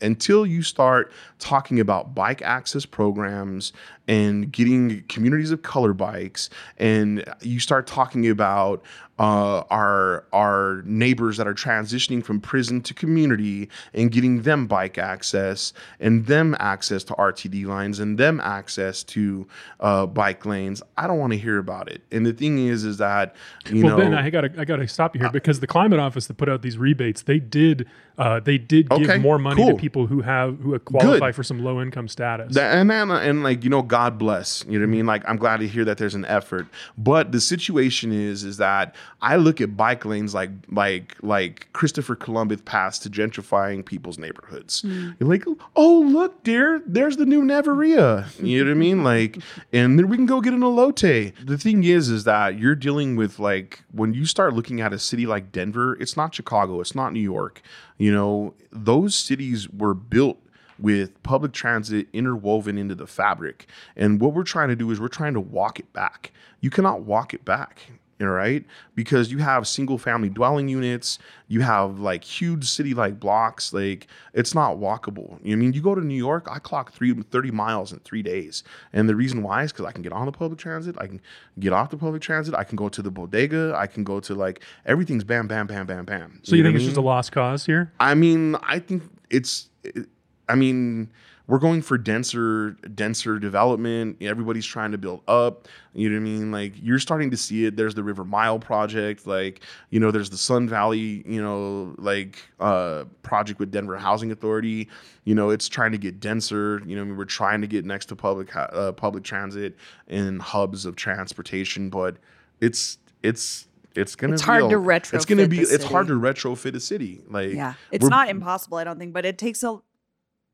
until 0.00 0.46
you 0.46 0.62
start 0.62 1.12
talking 1.38 1.80
about 1.80 2.14
bike 2.14 2.42
access 2.42 2.86
programs 2.86 3.72
and 4.08 4.50
getting 4.52 5.02
communities 5.08 5.50
of 5.50 5.62
color 5.62 5.92
bikes 5.92 6.48
and 6.78 7.24
you 7.40 7.60
start 7.60 7.86
talking 7.86 8.28
about 8.28 8.82
uh, 9.18 9.62
our 9.70 10.24
our 10.32 10.82
neighbors 10.84 11.38
that 11.38 11.46
are 11.46 11.54
transitioning 11.54 12.22
from 12.22 12.40
prison 12.40 12.82
to 12.82 12.92
community 12.92 13.68
and 13.94 14.10
getting 14.12 14.42
them 14.42 14.66
bike 14.66 14.98
access 14.98 15.72
and 16.00 16.26
them 16.26 16.54
access 16.60 17.02
to 17.02 17.14
RTD 17.14 17.64
lines 17.64 17.98
and 17.98 18.18
them 18.18 18.40
access 18.40 19.02
to 19.04 19.46
uh, 19.80 20.04
bike 20.04 20.44
lanes. 20.44 20.82
I 20.98 21.06
don't 21.06 21.18
want 21.18 21.32
to 21.32 21.38
hear 21.38 21.58
about 21.58 21.90
it. 21.90 22.02
And 22.12 22.26
the 22.26 22.34
thing 22.34 22.66
is, 22.66 22.84
is 22.84 22.98
that 22.98 23.34
you 23.70 23.84
well, 23.84 23.96
know, 23.96 24.04
Ben, 24.04 24.14
I 24.14 24.28
gotta 24.28 24.52
I 24.58 24.66
gotta 24.66 24.86
stop 24.86 25.14
you 25.14 25.22
here 25.22 25.30
because 25.30 25.60
the 25.60 25.66
climate 25.66 25.98
office 25.98 26.26
that 26.26 26.34
put 26.34 26.50
out 26.50 26.60
these 26.60 26.76
rebates, 26.76 27.22
they 27.22 27.38
did 27.38 27.88
uh, 28.18 28.40
they 28.40 28.58
did 28.58 28.90
give 28.90 29.08
Okay, 29.08 29.18
more 29.18 29.38
money 29.38 29.64
to 29.64 29.74
people 29.76 30.06
who 30.06 30.20
have 30.20 30.58
who 30.60 30.78
qualify 30.78 31.25
for 31.34 31.42
some 31.42 31.62
low 31.62 31.80
income 31.80 32.08
status. 32.08 32.56
And, 32.56 32.90
and 32.90 33.10
and 33.12 33.42
like 33.42 33.64
you 33.64 33.70
know, 33.70 33.82
God 33.82 34.18
bless. 34.18 34.64
You 34.66 34.78
know 34.78 34.86
what 34.86 34.90
I 34.90 34.96
mean? 34.96 35.06
Like 35.06 35.22
I'm 35.28 35.36
glad 35.36 35.60
to 35.60 35.68
hear 35.68 35.84
that 35.84 35.98
there's 35.98 36.14
an 36.14 36.24
effort. 36.26 36.66
But 36.96 37.32
the 37.32 37.40
situation 37.40 38.12
is, 38.12 38.44
is 38.44 38.56
that 38.58 38.94
I 39.22 39.36
look 39.36 39.60
at 39.60 39.76
bike 39.76 40.04
lanes 40.04 40.34
like 40.34 40.50
like 40.70 41.16
like 41.22 41.68
Christopher 41.72 42.14
Columbus 42.14 42.60
passed 42.64 43.02
to 43.04 43.10
gentrifying 43.10 43.84
people's 43.84 44.18
neighborhoods. 44.18 44.82
Hmm. 44.82 45.10
You're 45.18 45.28
like, 45.28 45.44
oh 45.74 46.00
look, 46.00 46.42
dear, 46.44 46.82
there's 46.86 47.16
the 47.16 47.26
new 47.26 47.42
Neveria. 47.42 48.26
You 48.42 48.64
know 48.64 48.70
what 48.70 48.76
I 48.76 48.78
mean? 48.78 49.04
Like, 49.04 49.38
and 49.72 49.98
then 49.98 50.08
we 50.08 50.16
can 50.16 50.26
go 50.26 50.40
get 50.40 50.54
an 50.54 50.60
elote. 50.60 51.32
The 51.44 51.58
thing 51.58 51.84
is, 51.84 52.08
is 52.08 52.24
that 52.24 52.58
you're 52.58 52.74
dealing 52.74 53.16
with 53.16 53.38
like 53.38 53.82
when 53.92 54.14
you 54.14 54.26
start 54.26 54.54
looking 54.54 54.80
at 54.80 54.92
a 54.92 54.98
city 54.98 55.26
like 55.26 55.52
Denver, 55.52 55.96
it's 56.00 56.16
not 56.16 56.34
Chicago, 56.34 56.80
it's 56.80 56.94
not 56.94 57.12
New 57.12 57.20
York. 57.20 57.62
You 57.98 58.12
know, 58.12 58.54
those 58.70 59.14
cities 59.14 59.68
were 59.70 59.94
built 59.94 60.38
with 60.78 61.22
public 61.22 61.52
transit 61.52 62.08
interwoven 62.12 62.78
into 62.78 62.94
the 62.94 63.06
fabric. 63.06 63.66
And 63.96 64.20
what 64.20 64.34
we're 64.34 64.42
trying 64.44 64.68
to 64.68 64.76
do 64.76 64.90
is 64.90 65.00
we're 65.00 65.08
trying 65.08 65.34
to 65.34 65.40
walk 65.40 65.78
it 65.78 65.92
back. 65.92 66.32
You 66.60 66.70
cannot 66.70 67.02
walk 67.02 67.34
it 67.34 67.44
back. 67.44 67.82
All 68.18 68.28
right, 68.28 68.64
because 68.94 69.30
you 69.30 69.38
have 69.38 69.68
single 69.68 69.98
family 69.98 70.30
dwelling 70.30 70.68
units, 70.68 71.18
you 71.48 71.60
have 71.60 71.98
like 72.00 72.24
huge 72.24 72.64
city 72.64 72.94
like 72.94 73.20
blocks, 73.20 73.74
like 73.74 74.06
it's 74.32 74.54
not 74.54 74.78
walkable. 74.78 75.38
You 75.44 75.52
I 75.52 75.56
mean, 75.56 75.74
you 75.74 75.82
go 75.82 75.94
to 75.94 76.00
New 76.00 76.14
York, 76.16 76.48
I 76.50 76.58
clock 76.58 76.92
three, 76.92 77.12
30 77.12 77.50
miles 77.50 77.92
in 77.92 77.98
three 77.98 78.22
days. 78.22 78.64
And 78.94 79.06
the 79.06 79.14
reason 79.14 79.42
why 79.42 79.64
is 79.64 79.72
because 79.72 79.84
I 79.84 79.92
can 79.92 80.00
get 80.00 80.14
on 80.14 80.24
the 80.24 80.32
public 80.32 80.58
transit, 80.58 80.96
I 80.98 81.08
can 81.08 81.20
get 81.58 81.74
off 81.74 81.90
the 81.90 81.98
public 81.98 82.22
transit, 82.22 82.54
I 82.54 82.64
can 82.64 82.76
go 82.76 82.88
to 82.88 83.02
the 83.02 83.10
bodega, 83.10 83.74
I 83.76 83.86
can 83.86 84.02
go 84.02 84.18
to 84.20 84.34
like 84.34 84.62
everything's 84.86 85.22
bam, 85.24 85.46
bam, 85.46 85.66
bam, 85.66 85.84
bam, 85.84 86.06
bam. 86.06 86.40
so 86.42 86.56
you 86.56 86.62
know 86.62 86.68
think 86.70 86.76
it's 86.76 86.84
I 86.84 86.88
just 86.88 86.96
a 86.96 87.02
lost 87.02 87.32
cause 87.32 87.66
here? 87.66 87.92
I 88.00 88.14
mean, 88.14 88.56
I 88.62 88.78
think 88.78 89.02
it's 89.28 89.68
it- 89.84 90.08
I 90.48 90.54
mean, 90.54 91.10
we're 91.48 91.58
going 91.60 91.80
for 91.80 91.96
denser, 91.96 92.72
denser 92.94 93.38
development. 93.38 94.16
Everybody's 94.20 94.66
trying 94.66 94.90
to 94.92 94.98
build 94.98 95.22
up. 95.28 95.68
You 95.94 96.08
know 96.10 96.16
what 96.16 96.20
I 96.20 96.24
mean? 96.24 96.50
Like 96.50 96.72
you're 96.82 96.98
starting 96.98 97.30
to 97.30 97.36
see 97.36 97.66
it. 97.66 97.76
There's 97.76 97.94
the 97.94 98.02
River 98.02 98.24
Mile 98.24 98.58
project. 98.58 99.26
Like 99.28 99.60
you 99.90 100.00
know, 100.00 100.10
there's 100.10 100.30
the 100.30 100.36
Sun 100.38 100.68
Valley. 100.68 101.22
You 101.26 101.40
know, 101.40 101.94
like 101.98 102.38
uh, 102.58 103.04
project 103.22 103.60
with 103.60 103.70
Denver 103.70 103.96
Housing 103.96 104.32
Authority. 104.32 104.88
You 105.24 105.34
know, 105.36 105.50
it's 105.50 105.68
trying 105.68 105.92
to 105.92 105.98
get 105.98 106.18
denser. 106.18 106.82
You 106.84 106.96
know, 106.96 107.02
I 107.02 107.04
mean, 107.04 107.16
we're 107.16 107.24
trying 107.24 107.60
to 107.60 107.66
get 107.68 107.84
next 107.84 108.06
to 108.06 108.16
public 108.16 108.54
uh, 108.56 108.90
public 108.92 109.22
transit 109.22 109.76
and 110.08 110.42
hubs 110.42 110.84
of 110.84 110.96
transportation, 110.96 111.90
but 111.90 112.16
it's 112.60 112.98
it's 113.22 113.68
it's 113.94 114.16
gonna 114.16 114.34
It's 114.34 114.42
be 114.42 114.46
hard 114.46 114.64
a- 114.64 114.68
to 114.70 114.76
retrofit. 114.76 115.14
It's 115.14 115.24
gonna 115.24 115.48
be 115.48 115.60
it's 115.60 115.84
hard 115.84 116.08
to 116.08 116.14
retrofit 116.14 116.74
a 116.74 116.80
city. 116.80 117.22
Like 117.28 117.52
Yeah. 117.52 117.74
It's 117.92 118.06
not 118.06 118.28
impossible, 118.28 118.78
I 118.78 118.84
don't 118.84 118.98
think, 118.98 119.12
but 119.12 119.24
it 119.24 119.38
takes 119.38 119.62
a 119.62 119.78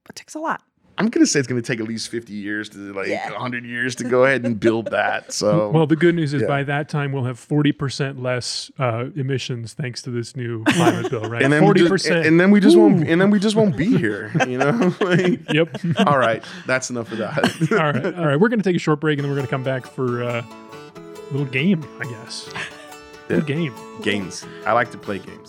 it 0.09 0.17
takes 0.17 0.35
a 0.35 0.39
lot. 0.39 0.63
I'm 0.99 1.09
gonna 1.09 1.25
say 1.27 1.39
it's 1.39 1.49
gonna 1.49 1.63
take 1.63 1.81
at 1.81 1.89
least 1.89 2.11
50 2.11 2.35
years 2.35 2.69
to 2.69 2.93
like 2.93 3.09
Yeah. 3.09 3.31
100 3.33 3.65
years 3.65 3.95
to 3.97 4.05
go 4.05 4.25
ahead 4.25 4.45
and 4.45 4.61
build 4.61 4.91
that. 4.91 5.33
So 5.33 5.71
Well, 5.75 5.87
the 5.87 5.97
good 5.97 6.15
news 6.15 6.35
is 6.35 6.43
yeah. 6.43 6.49
by 6.49 6.65
that 6.65 6.91
time 6.91 7.13
we'll 7.13 7.25
have 7.25 7.39
forty 7.39 7.73
percent 7.73 8.23
less 8.23 8.71
uh, 8.79 9.07
emissions 9.17 9.73
thanks 9.73 10.03
to 10.03 10.11
this 10.11 10.37
new 10.37 10.63
climate 10.69 11.11
bill, 11.11 11.23
right? 11.23 11.43
and 11.43 11.51
then 11.51 11.63
40 11.63 11.89
percent, 11.89 12.27
and 12.27 12.39
then 12.39 12.51
we 12.51 12.61
just 12.61 12.77
won't 12.77 13.09
and 13.09 13.19
then 13.21 13.31
we 13.31 13.39
just 13.39 13.57
won't 13.57 13.75
be 13.75 13.97
here. 13.97 14.31
You 14.47 14.59
know. 14.59 14.95
like, 15.01 15.41
Yep. 15.51 15.79
all 16.07 16.19
right, 16.19 16.45
that's 16.67 16.91
enough 16.91 17.11
of 17.11 17.19
that. 17.19 17.73
all 17.73 17.79
right, 17.79 18.15
all 18.15 18.27
right. 18.27 18.37
We're 18.39 18.51
gonna 18.51 18.63
take 18.63 18.77
a 18.77 18.79
short 18.79 19.01
break 19.01 19.19
and 19.19 19.25
then 19.25 19.31
we're 19.33 19.37
gonna 19.39 19.49
come 19.49 19.65
back 19.65 19.87
for 19.87 20.23
uh, 20.23 20.43
a 20.45 21.31
little 21.33 21.47
game, 21.47 21.83
I 22.01 22.05
guess. 22.05 22.51
Yeah. 22.53 22.61
Little 23.31 23.47
game. 23.47 23.75
games. 24.03 24.45
I 24.67 24.73
like 24.73 24.91
to 24.91 24.99
play 24.99 25.21
games. 25.21 25.49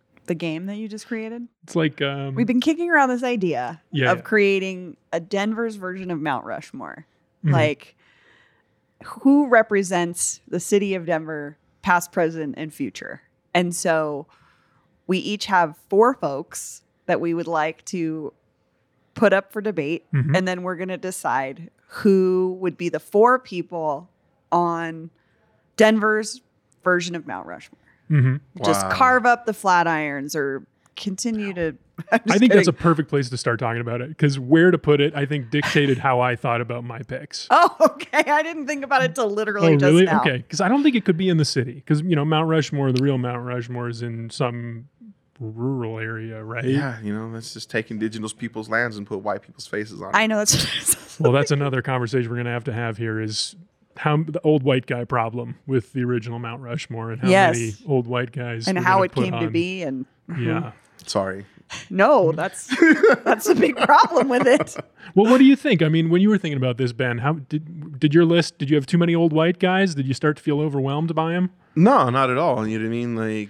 The 0.27 0.35
game 0.35 0.67
that 0.67 0.75
you 0.77 0.87
just 0.87 1.07
created? 1.07 1.47
It's 1.63 1.75
like 1.75 2.01
um, 2.01 2.35
We've 2.35 2.47
been 2.47 2.61
kicking 2.61 2.89
around 2.89 3.09
this 3.09 3.23
idea 3.23 3.81
Yeah, 3.91 4.11
of 4.11 4.19
yeah. 4.19 4.23
creating 4.23 4.97
a 5.11 5.19
Denver's 5.19 5.75
version 5.75 6.11
of 6.11 6.19
Mount 6.21 6.45
Rushmore. 6.45 7.05
Mhm. 7.43 7.51
Like, 7.51 7.95
who 9.03 9.47
represents 9.47 10.41
the 10.47 10.59
city 10.59 10.93
of 10.93 11.05
Denver, 11.07 11.57
past, 11.81 12.11
present, 12.11 12.53
and 12.57 12.73
future? 12.73 13.21
And 13.53 13.75
so 13.75 14.27
we 15.07 15.17
each 15.17 15.47
have 15.47 15.75
four 15.89 16.13
folks 16.13 16.83
that 17.07 17.19
we 17.19 17.33
would 17.33 17.47
like 17.47 17.83
to 17.85 18.31
put 19.15 19.33
up 19.33 19.51
for 19.51 19.59
debate. 19.59 20.05
Mhm. 20.13 20.37
And 20.37 20.47
then 20.47 20.61
we're 20.63 20.75
going 20.77 20.87
to 20.89 20.97
decide 20.97 21.69
who 21.87 22.55
would 22.61 22.77
be 22.77 22.87
the 22.89 22.99
four 22.99 23.39
people 23.39 24.07
on 24.51 25.09
Denver's 25.77 26.41
version 26.83 27.15
of 27.15 27.25
Mount 27.27 27.47
Rushmore. 27.47 27.79
Mhm. 28.11 28.41
Just 28.65 28.87
carve 28.89 29.25
up 29.25 29.45
the 29.45 29.53
Flatirons 29.53 30.35
or 30.35 30.65
continue 30.97 31.53
to. 31.53 31.75
I 32.11 32.37
think 32.39 32.51
that's 32.51 32.67
a 32.67 32.73
perfect 32.73 33.09
place 33.09 33.29
to 33.29 33.37
start 33.37 33.59
talking 33.59 33.79
about 33.79 34.01
it 34.01 34.09
because 34.09 34.37
where 34.39 34.71
to 34.71 34.77
put 34.77 34.99
it, 35.01 35.15
I 35.15 35.25
think, 35.25 35.49
dictated 35.51 35.97
how 35.99 36.19
I 36.19 36.35
thought 36.35 36.59
about 36.59 36.83
my 36.83 36.99
picks. 37.03 37.47
Oh, 37.51 37.69
okay. 37.79 38.29
I 38.29 38.43
didn't 38.43 38.67
think 38.67 38.83
about 38.83 39.03
it 39.03 39.15
till 39.15 39.29
literally 39.29 39.73
Oh, 39.73 39.77
just 39.77 39.83
really? 39.85 40.03
now. 40.05 40.19
Okay, 40.21 40.37
because 40.37 40.59
I 40.61 40.67
don't 40.67 40.83
think 40.83 40.95
it 40.95 41.05
could 41.05 41.17
be 41.17 41.29
in 41.29 41.37
the 41.37 41.45
city 41.45 41.73
because 41.75 42.01
you 42.01 42.15
know 42.15 42.25
Mount 42.25 42.49
Rushmore, 42.49 42.91
the 42.91 43.01
real 43.03 43.17
Mount 43.17 43.45
Rushmore, 43.45 43.87
is 43.87 44.01
in 44.01 44.29
some 44.29 44.89
rural 45.39 45.99
area, 45.99 46.43
right? 46.43 46.65
Yeah, 46.65 46.99
you 47.01 47.13
know, 47.13 47.27
let's 47.27 47.53
just 47.53 47.69
take 47.69 47.89
indigenous 47.91 48.33
people's 48.33 48.67
lands 48.69 48.97
and 48.97 49.07
put 49.07 49.19
white 49.19 49.41
people's 49.41 49.67
faces 49.67 50.01
on. 50.01 50.09
it. 50.09 50.15
I 50.15 50.27
know 50.27 50.37
that's. 50.37 50.97
Well, 51.19 51.33
that's 51.33 51.51
another 51.51 51.83
conversation 51.83 52.29
we're 52.31 52.37
going 52.37 52.45
to 52.47 52.51
have 52.51 52.63
to 52.63 52.73
have 52.73 52.97
here. 52.97 53.19
Is 53.21 53.55
how 53.97 54.17
the 54.17 54.41
old 54.43 54.63
white 54.63 54.85
guy 54.85 55.03
problem 55.05 55.57
with 55.67 55.93
the 55.93 56.03
original 56.03 56.39
Mount 56.39 56.61
Rushmore 56.61 57.11
and 57.11 57.21
how 57.21 57.29
Yes. 57.29 57.57
many 57.57 57.73
old 57.87 58.07
white 58.07 58.31
guys 58.31 58.67
and 58.67 58.77
how 58.79 59.03
it 59.03 59.11
put 59.11 59.25
came 59.25 59.39
to 59.39 59.49
be, 59.49 59.83
and 59.83 60.05
mm-hmm. 60.29 60.47
Yeah. 60.47 60.71
Sorry. 61.05 61.45
no, 61.89 62.31
that's 62.33 62.69
that's 63.23 63.47
a 63.47 63.55
big 63.55 63.75
problem 63.77 64.29
with 64.29 64.45
it. 64.47 64.75
Well, 65.15 65.29
what 65.29 65.39
do 65.39 65.43
you 65.45 65.57
think? 65.57 65.81
I 65.81 65.89
mean, 65.89 66.09
when 66.09 66.21
you 66.21 66.29
were 66.29 66.37
thinking 66.37 66.57
about 66.57 66.77
this, 66.77 66.93
Ben, 66.93 67.17
how 67.17 67.33
did 67.33 67.99
did 67.99 68.13
your 68.13 68.23
list? 68.23 68.57
Did 68.59 68.69
you 68.69 68.75
have 68.77 68.85
too 68.85 68.97
many 68.97 69.13
old 69.13 69.33
white 69.33 69.59
guys? 69.59 69.93
Did 69.95 70.07
you 70.07 70.13
start 70.13 70.37
to 70.37 70.43
feel 70.43 70.61
overwhelmed 70.61 71.13
by 71.15 71.33
them? 71.33 71.49
No, 71.75 72.09
not 72.09 72.29
at 72.29 72.37
all. 72.37 72.65
You 72.65 72.77
know 72.79 72.85
what 72.85 72.89
I 72.89 72.91
mean? 72.91 73.15
Like 73.17 73.49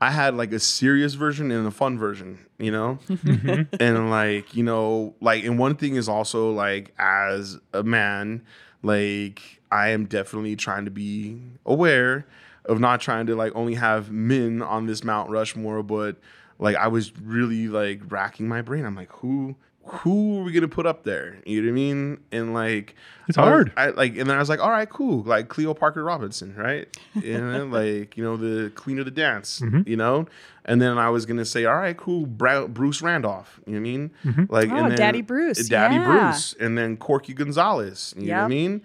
I 0.00 0.10
had 0.10 0.34
like 0.36 0.52
a 0.52 0.58
serious 0.58 1.14
version 1.14 1.50
and 1.50 1.66
a 1.66 1.70
fun 1.70 1.98
version, 1.98 2.38
you 2.58 2.70
know? 2.70 2.98
Mm-hmm. 3.08 3.74
and 3.80 4.10
like, 4.10 4.54
you 4.54 4.62
know, 4.62 5.14
like 5.20 5.44
and 5.44 5.58
one 5.58 5.76
thing 5.76 5.96
is 5.96 6.08
also 6.08 6.50
like 6.50 6.94
as 6.98 7.58
a 7.74 7.82
man, 7.82 8.42
like 8.82 9.60
I 9.70 9.88
am 9.90 10.06
definitely 10.06 10.56
trying 10.56 10.84
to 10.84 10.90
be 10.90 11.40
aware 11.64 12.26
of 12.64 12.80
not 12.80 13.00
trying 13.00 13.26
to 13.26 13.34
like 13.34 13.54
only 13.54 13.74
have 13.74 14.10
men 14.10 14.62
on 14.62 14.86
this 14.86 15.02
Mount 15.02 15.30
Rushmore, 15.30 15.82
but 15.82 16.16
like 16.58 16.76
I 16.76 16.88
was 16.88 17.12
really 17.18 17.68
like 17.68 18.00
racking 18.08 18.48
my 18.48 18.62
brain. 18.62 18.84
I'm 18.84 18.94
like, 18.94 19.12
who 19.12 19.56
who 19.84 20.40
are 20.40 20.44
we 20.44 20.52
gonna 20.52 20.68
put 20.68 20.86
up 20.86 21.02
there? 21.04 21.38
You 21.44 21.60
know 21.62 21.66
what 21.68 21.72
I 21.72 21.74
mean? 21.74 22.18
And 22.30 22.54
like 22.54 22.94
It's 23.28 23.36
I 23.36 23.42
was- 23.42 23.48
hard. 23.48 23.72
I 23.76 23.88
like 23.88 24.16
and 24.16 24.28
then 24.30 24.36
I 24.36 24.38
was 24.38 24.48
like, 24.48 24.60
all 24.60 24.70
right, 24.70 24.88
cool. 24.88 25.22
Like 25.24 25.48
Cleo 25.48 25.74
Parker 25.74 26.04
Robinson, 26.04 26.54
right? 26.56 26.86
And 27.14 27.24
then 27.52 27.70
like, 27.80 28.16
you 28.16 28.22
know, 28.22 28.36
the 28.36 28.70
queen 28.70 28.98
of 28.98 29.04
the 29.04 29.10
dance, 29.10 29.60
Mhm. 29.60 29.86
you 29.88 29.96
know? 29.96 30.26
And 30.64 30.80
then 30.80 30.98
I 30.98 31.10
was 31.10 31.26
gonna 31.26 31.44
say, 31.44 31.64
all 31.64 31.74
right, 31.76 31.96
cool, 31.96 32.26
Bra- 32.26 32.68
Bruce 32.68 33.02
Randolph. 33.02 33.60
You 33.66 33.72
know 33.72 33.78
what 33.78 33.80
I 33.80 33.82
mean? 33.82 34.10
Mhm. 34.24 34.50
Like 34.50 34.70
Oh, 34.70 34.76
and 34.76 34.90
then, 34.92 34.98
Daddy 34.98 35.20
Bruce, 35.22 35.68
Daddy 35.68 35.96
yeah. 35.96 36.06
Bruce. 36.30 36.54
And 36.60 36.78
then 36.78 36.96
Corky 36.96 37.34
Gonzales. 37.34 38.14
You 38.16 38.28
know 38.28 38.36
what 38.38 38.44
I 38.44 38.48
mean? 38.48 38.82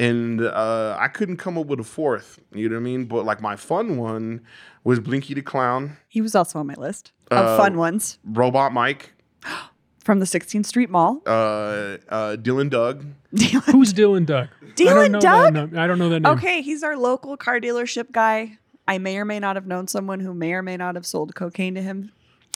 And 0.00 0.40
uh, 0.40 0.96
I 0.98 1.08
couldn't 1.08 1.38
come 1.38 1.58
up 1.58 1.66
with 1.66 1.80
a 1.80 1.84
fourth, 1.84 2.40
you 2.54 2.68
know 2.68 2.76
what 2.76 2.80
I 2.82 2.84
mean? 2.84 3.04
But 3.06 3.24
like 3.24 3.42
my 3.42 3.56
fun 3.56 3.96
one 3.96 4.40
was 4.84 5.00
Blinky 5.00 5.34
the 5.34 5.42
Clown, 5.42 5.96
He 6.08 6.20
was 6.20 6.34
also 6.36 6.60
on 6.60 6.66
my 6.68 6.74
list 6.74 7.10
of 7.32 7.44
Uh, 7.44 7.56
fun 7.58 7.76
ones 7.76 8.18
Robot 8.24 8.72
Mike, 8.72 9.12
from 10.08 10.20
the 10.20 10.24
16th 10.24 10.64
Street 10.64 10.88
Mall. 10.88 11.20
uh, 11.26 11.98
uh, 12.08 12.36
Dealin' 12.36 12.70
Doug. 12.70 13.04
Who's 13.66 13.92
Dealin' 13.92 14.24
Doug? 14.24 14.48
I 14.62 14.64
Dylan 14.70 14.94
don't 14.94 15.12
know 15.12 15.20
Doug? 15.20 15.52
That, 15.52 15.72
no- 15.72 15.82
I 15.82 15.86
don't 15.86 15.98
know 15.98 16.08
that 16.08 16.20
name. 16.20 16.32
Okay, 16.32 16.62
he's 16.62 16.82
our 16.82 16.96
local 16.96 17.36
car 17.36 17.60
dealership 17.60 18.10
guy. 18.10 18.56
I 18.86 18.96
may 18.96 19.18
or 19.18 19.26
may 19.26 19.38
not 19.38 19.56
have 19.56 19.66
known 19.66 19.86
someone 19.86 20.20
who 20.20 20.32
may 20.32 20.54
or 20.54 20.62
may 20.62 20.78
not 20.78 20.94
have 20.94 21.04
sold 21.04 21.34
cocaine 21.34 21.74
to 21.74 21.82
him. 21.82 22.10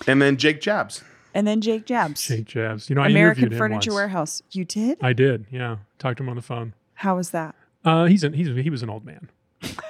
And 0.06 0.22
then 0.22 0.38
Jake 0.38 0.62
Jabs. 0.62 1.04
And 1.34 1.46
then 1.46 1.60
Jake 1.60 1.84
Jabs, 1.84 2.26
Jake 2.26 2.46
Jabs. 2.46 2.88
You 2.88 2.96
know, 2.96 3.02
I 3.02 3.08
American 3.08 3.42
interviewed 3.42 3.52
him 3.52 3.58
Furniture 3.58 3.90
once. 3.90 3.96
Warehouse. 3.96 4.42
You 4.52 4.64
did? 4.64 4.96
I 5.02 5.12
did. 5.12 5.44
Yeah, 5.50 5.76
talked 5.98 6.16
to 6.16 6.22
him 6.22 6.30
on 6.30 6.36
the 6.36 6.42
phone. 6.42 6.72
How 6.94 7.16
was 7.16 7.32
that? 7.32 7.54
Uh, 7.84 8.06
he's 8.06 8.24
an, 8.24 8.32
he's 8.32 8.46
he 8.64 8.70
was 8.70 8.82
an 8.82 8.88
old 8.88 9.04
man. 9.04 9.28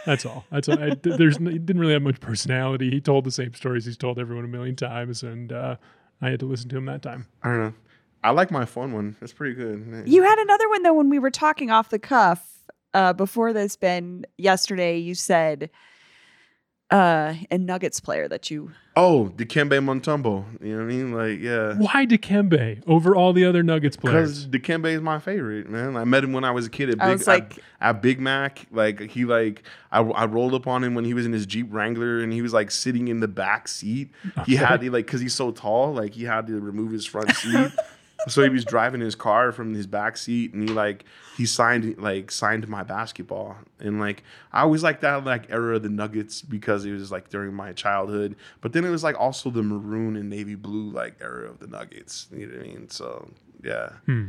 That's 0.04 0.26
all. 0.26 0.47
That's 0.50 0.69
all. 0.69 0.83
I, 0.83 0.97
there's 1.00 1.37
he 1.37 1.59
didn't 1.61 1.78
really 1.78 1.92
have 1.92 2.02
much 2.02 2.19
personality. 2.19 2.90
He 2.90 3.00
told 3.00 3.23
the 3.23 3.31
same 3.31 3.54
stories 3.54 3.85
he's 3.85 3.97
told 3.97 4.19
everyone 4.19 4.45
a 4.45 4.49
million 4.49 4.75
times, 4.75 5.23
and 5.23 5.52
uh, 5.52 5.76
I 6.22 6.30
had 6.30 6.40
to 6.40 6.46
listen 6.46 6.68
to 6.70 6.76
him 6.76 6.86
that 6.86 7.02
time. 7.02 7.26
I 7.42 7.48
don't 7.48 7.58
know. 7.58 7.74
I 8.24 8.30
like 8.30 8.52
my 8.52 8.64
fun 8.64 8.92
one. 8.92 9.16
It's 9.20 9.32
pretty 9.32 9.54
good. 9.54 10.04
You 10.06 10.22
had 10.22 10.38
another 10.38 10.68
one 10.68 10.84
though 10.84 10.94
when 10.94 11.10
we 11.10 11.18
were 11.18 11.30
talking 11.30 11.70
off 11.72 11.90
the 11.90 11.98
cuff 11.98 12.64
uh, 12.94 13.12
before 13.12 13.52
this. 13.52 13.74
Ben, 13.76 14.24
yesterday 14.38 14.96
you 14.98 15.16
said 15.16 15.68
uh, 16.92 17.34
a 17.50 17.58
Nuggets 17.58 18.00
player 18.00 18.28
that 18.28 18.50
you. 18.50 18.70
Oh, 18.94 19.32
Dikembe 19.37 19.70
Mutombo. 19.82 20.44
You 20.62 20.72
know 20.76 20.76
what 20.76 20.82
I 20.82 20.87
mean? 20.87 21.12
Like, 21.12 21.40
yeah. 21.40 21.75
Why 21.78 22.04
Dikembe 22.04 22.82
over 22.87 23.16
all 23.16 23.32
the 23.32 23.46
other 23.46 23.62
Nuggets 23.62 23.96
players? 23.96 24.44
Because 24.44 24.68
players? 24.68 24.82
Dikembe 24.84 24.94
is 24.94 25.00
my 25.00 25.18
favorite, 25.18 25.70
man. 25.70 25.96
I 25.96 26.04
met 26.04 26.22
him 26.22 26.34
when 26.34 26.44
I 26.44 26.50
was 26.50 26.66
a 26.66 26.70
kid 26.70 26.90
at 26.90 26.96
Big, 26.99 27.02
I 27.02 27.12
was 27.12 27.26
like- 27.26 27.58
at, 27.80 27.96
at 27.96 28.02
Big 28.02 28.20
Mac. 28.20 28.66
Like 28.70 29.00
he 29.00 29.25
like 29.25 29.62
I, 29.90 30.00
I 30.00 30.26
rolled 30.26 30.52
up 30.52 30.66
on 30.66 30.84
him 30.84 30.94
when 30.94 31.06
he 31.06 31.14
was 31.14 31.25
in 31.25 31.32
his 31.32 31.46
Jeep 31.46 31.68
Wrangler 31.70 32.20
and 32.20 32.32
he 32.32 32.42
was 32.42 32.52
like 32.52 32.70
sitting 32.70 33.08
in 33.08 33.20
the 33.20 33.28
back 33.28 33.66
seat. 33.68 34.11
He 34.44 34.56
had 34.56 34.82
to 34.82 34.90
like 34.90 35.06
because 35.06 35.22
he's 35.22 35.34
so 35.34 35.50
tall, 35.52 35.94
like 35.94 36.12
he 36.12 36.25
had 36.25 36.46
to 36.49 36.61
remove 36.61 36.92
his 36.92 37.06
front 37.06 37.34
seat. 37.37 37.72
so 38.28 38.42
he 38.42 38.48
was 38.48 38.64
driving 38.64 39.00
his 39.00 39.14
car 39.14 39.52
from 39.52 39.74
his 39.74 39.86
back 39.86 40.16
seat 40.16 40.52
and 40.54 40.68
he 40.68 40.74
like 40.74 41.04
he 41.36 41.44
signed 41.46 41.96
like 41.98 42.30
signed 42.30 42.66
my 42.68 42.82
basketball 42.82 43.56
and 43.80 43.98
like 44.00 44.22
i 44.52 44.60
always 44.60 44.82
like 44.82 45.00
that 45.00 45.24
like 45.24 45.50
era 45.50 45.76
of 45.76 45.82
the 45.82 45.88
nuggets 45.88 46.42
because 46.42 46.84
it 46.84 46.92
was 46.92 47.10
like 47.10 47.28
during 47.30 47.52
my 47.54 47.72
childhood 47.72 48.36
but 48.60 48.72
then 48.72 48.84
it 48.84 48.90
was 48.90 49.02
like 49.02 49.18
also 49.18 49.50
the 49.50 49.62
maroon 49.62 50.16
and 50.16 50.28
navy 50.30 50.54
blue 50.54 50.90
like 50.90 51.16
era 51.20 51.48
of 51.48 51.58
the 51.58 51.66
nuggets 51.66 52.28
you 52.32 52.46
know 52.46 52.56
what 52.56 52.64
i 52.64 52.68
mean 52.68 52.88
so 52.90 53.28
yeah 53.64 53.88
Hmm. 54.06 54.28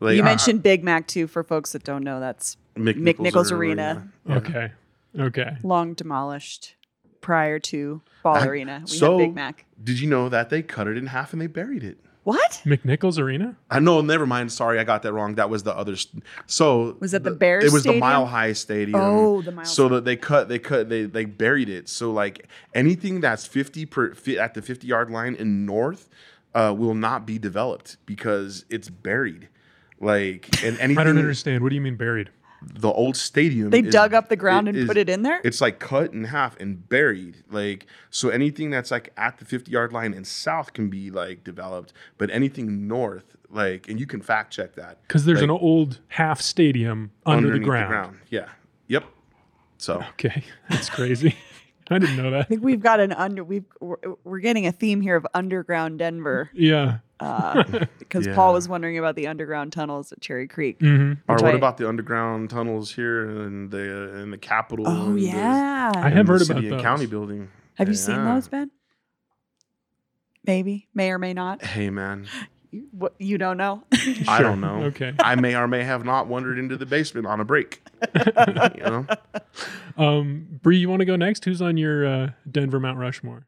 like 0.00 0.16
you 0.16 0.22
I- 0.22 0.24
mentioned 0.26 0.62
Big 0.62 0.82
Mac 0.84 1.06
too. 1.06 1.26
For 1.26 1.42
folks 1.44 1.72
that 1.72 1.84
don't 1.84 2.02
know, 2.04 2.18
that's 2.20 2.56
Mick 2.76 2.96
Mick 2.96 3.18
Nichols 3.18 3.52
Arena. 3.52 4.08
Yeah. 4.26 4.36
Okay. 4.36 4.72
Okay. 5.18 5.56
long 5.62 5.92
demolished 5.94 6.74
prior 7.20 7.58
to 7.58 8.00
Ball 8.22 8.36
I- 8.36 8.46
Arena. 8.46 8.82
We 8.86 8.96
so- 8.96 9.18
had 9.18 9.26
Big 9.26 9.34
Mac. 9.34 9.64
did 9.82 10.00
you 10.00 10.08
know 10.08 10.28
that 10.28 10.50
they 10.50 10.62
cut 10.62 10.86
it 10.88 10.96
in 10.96 11.06
half 11.08 11.32
and 11.32 11.40
they 11.42 11.46
buried 11.46 11.84
it 11.84 11.98
What? 12.24 12.62
McNichols 12.64 13.18
Arena? 13.18 13.56
I 13.68 13.80
know, 13.80 14.00
never 14.00 14.26
mind. 14.26 14.52
Sorry, 14.52 14.78
I 14.78 14.84
got 14.84 15.02
that 15.02 15.12
wrong. 15.12 15.34
That 15.34 15.50
was 15.50 15.64
the 15.64 15.76
other. 15.76 15.96
St- 15.96 16.22
so 16.46 16.96
Was 17.00 17.10
that 17.10 17.24
the 17.24 17.30
the- 17.30 17.36
Bears 17.36 17.64
It 17.64 17.72
was 17.72 17.82
stadium? 17.82 17.98
the 17.98 18.06
Mile 18.06 18.26
High 18.26 18.52
Stadium. 18.52 19.00
Oh, 19.00 19.42
the 19.42 19.50
Mile 19.50 19.64
So 19.64 19.88
that 19.88 20.04
they 20.04 20.14
cut, 20.16 20.48
they 20.48 20.60
cut, 20.60 20.88
they 20.88 21.02
they 21.04 21.24
buried 21.24 21.68
it. 21.68 21.88
So 21.88 22.12
like 22.12 22.46
anything 22.74 23.20
that's 23.20 23.46
fifty 23.46 23.84
per 23.86 24.14
fi- 24.14 24.38
at 24.38 24.54
the 24.54 24.62
fifty 24.62 24.86
yard 24.86 25.10
line 25.10 25.34
in 25.34 25.66
north 25.66 26.08
uh, 26.54 26.72
will 26.76 26.94
not 26.94 27.26
be 27.26 27.38
developed 27.38 27.96
because 28.06 28.64
it's 28.70 28.88
buried. 28.88 29.48
Like 30.00 30.62
and 30.64 30.78
anything. 30.78 30.98
I 31.00 31.04
don't 31.04 31.18
understand. 31.18 31.62
What 31.62 31.70
do 31.70 31.74
you 31.74 31.80
mean 31.80 31.96
buried? 31.96 32.30
The 32.74 32.90
old 32.92 33.16
stadium. 33.16 33.70
They 33.70 33.80
is- 33.80 33.92
dug 33.92 34.14
up 34.14 34.28
the 34.28 34.36
ground 34.36 34.68
and 34.68 34.76
is- 34.78 34.86
put 34.86 34.96
it 34.96 35.08
in 35.08 35.22
there? 35.22 35.40
It's 35.44 35.60
like 35.60 35.78
cut 35.78 36.12
in 36.12 36.24
half 36.24 36.58
and 36.60 36.88
buried. 36.88 37.42
Like 37.50 37.86
so, 38.10 38.28
anything 38.28 38.70
that's 38.70 38.90
like 38.90 39.12
at 39.16 39.38
the 39.38 39.44
fifty 39.44 39.72
yard 39.72 39.92
line 39.92 40.14
and 40.14 40.26
south 40.26 40.72
can 40.72 40.88
be 40.90 41.10
like 41.10 41.44
developed, 41.44 41.92
but 42.18 42.30
anything 42.30 42.86
north, 42.88 43.36
like, 43.50 43.88
and 43.88 43.98
you 44.00 44.06
can 44.06 44.20
fact 44.22 44.52
check 44.52 44.74
that 44.76 44.98
Because 45.06 45.24
there's 45.24 45.38
Like, 45.38 45.44
an 45.44 45.50
old 45.50 46.00
half 46.08 46.40
stadium 46.40 47.10
under 47.26 47.48
the 47.48 47.54
underneath 47.54 47.66
ground. 47.68 48.18
Yeah. 48.30 48.48
Yep. 48.88 49.04
So 49.78 50.02
Okay. 50.10 50.44
That's 50.70 50.88
crazy. 50.90 51.36
I 51.90 51.98
didn't 51.98 52.16
know 52.16 52.30
that. 52.30 52.40
I 52.40 52.44
think 52.44 52.62
we've 52.62 52.80
got 52.80 53.00
an 53.00 53.12
under. 53.12 53.42
We've 53.44 53.64
we're, 53.80 53.96
we're 54.24 54.38
getting 54.38 54.66
a 54.66 54.72
theme 54.72 55.00
here 55.00 55.16
of 55.16 55.26
underground 55.34 55.98
Denver 55.98 56.48
Yeah. 56.54 56.98
Uh, 57.22 57.62
because 57.98 58.26
Yeah. 58.26 58.34
Paul 58.34 58.52
was 58.54 58.68
wondering 58.68 58.98
about 58.98 59.14
the 59.16 59.26
underground 59.28 59.72
tunnels 59.72 60.12
at 60.12 60.20
Cherry 60.20 60.48
Creek. 60.48 60.78
hmm 60.80 61.12
or 61.28 61.36
what 61.36 61.44
I- 61.46 61.50
about 61.56 61.76
the 61.76 61.88
underground 61.88 62.50
tunnels 62.50 62.92
here 62.92 63.28
in 63.44 63.70
the 63.70 64.16
in 64.18 64.30
the 64.30 64.38
capital? 64.38 64.86
Oh 64.88 65.06
and 65.06 65.16
the- 65.16 65.22
yeah. 65.22 65.92
I 65.94 66.08
have 66.10 66.26
heard 66.28 66.42
about 66.42 66.62
the 66.62 66.80
county 66.82 67.06
building. 67.06 67.48
Have 67.76 67.88
you 67.88 67.94
seen 67.94 68.22
those, 68.24 68.48
Ben? 68.48 68.70
Maybe, 70.46 70.88
may 70.94 71.10
or 71.12 71.18
may 71.18 71.32
not. 71.34 71.62
Hey 71.62 71.88
man, 71.88 72.26
You, 72.72 72.86
what 72.90 73.14
you 73.18 73.38
don't 73.38 73.56
know? 73.56 73.84
I 74.28 74.42
don't 74.42 74.60
know. 74.60 74.82
Okay. 74.86 75.14
I 75.20 75.36
may 75.36 75.54
or 75.54 75.68
may 75.68 75.84
have 75.84 76.04
not 76.04 76.26
wandered 76.26 76.58
into 76.58 76.76
the 76.76 76.86
basement 76.86 77.26
on 77.26 77.38
a 77.40 77.44
break. 77.44 77.80
you 78.76 78.82
know. 78.82 79.06
Um, 79.96 80.46
Bree, 80.62 80.78
you 80.78 80.88
want 80.88 80.98
to 81.00 81.06
go 81.06 81.14
next? 81.16 81.44
Who's 81.44 81.62
on 81.62 81.76
your 81.76 82.04
uh, 82.06 82.30
Denver 82.50 82.80
Mount 82.80 82.98
Rushmore? 82.98 83.46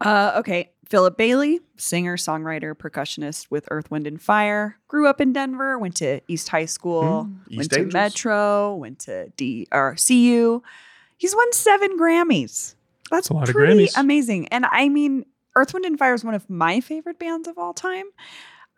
Uh, 0.00 0.32
okay. 0.36 0.70
Philip 0.90 1.16
Bailey, 1.16 1.60
singer, 1.76 2.16
songwriter, 2.16 2.74
percussionist 2.74 3.46
with 3.48 3.68
Earth, 3.70 3.92
Wind, 3.92 4.08
and 4.08 4.20
Fire. 4.20 4.76
Grew 4.88 5.06
up 5.06 5.20
in 5.20 5.32
Denver, 5.32 5.78
went 5.78 5.94
to 5.96 6.20
East 6.26 6.48
High 6.48 6.66
School, 6.66 7.28
went 7.48 7.60
East 7.62 7.70
to 7.70 7.76
Angels. 7.76 7.94
Metro, 7.94 8.74
went 8.74 8.98
to 9.00 9.28
D 9.36 9.68
or 9.70 9.94
CU. 9.94 10.60
He's 11.16 11.34
won 11.34 11.52
seven 11.52 11.96
Grammys. 11.96 12.74
That's 13.08 13.28
a 13.28 13.34
lot 13.34 13.48
of 13.48 13.54
pretty 13.54 13.84
Grammys. 13.86 13.96
amazing. 13.96 14.48
And 14.48 14.66
I 14.68 14.88
mean, 14.88 15.26
Earth, 15.54 15.72
Wind, 15.72 15.84
and 15.84 15.96
Fire 15.96 16.14
is 16.14 16.24
one 16.24 16.34
of 16.34 16.50
my 16.50 16.80
favorite 16.80 17.20
bands 17.20 17.46
of 17.46 17.56
all 17.56 17.72
time. 17.72 18.06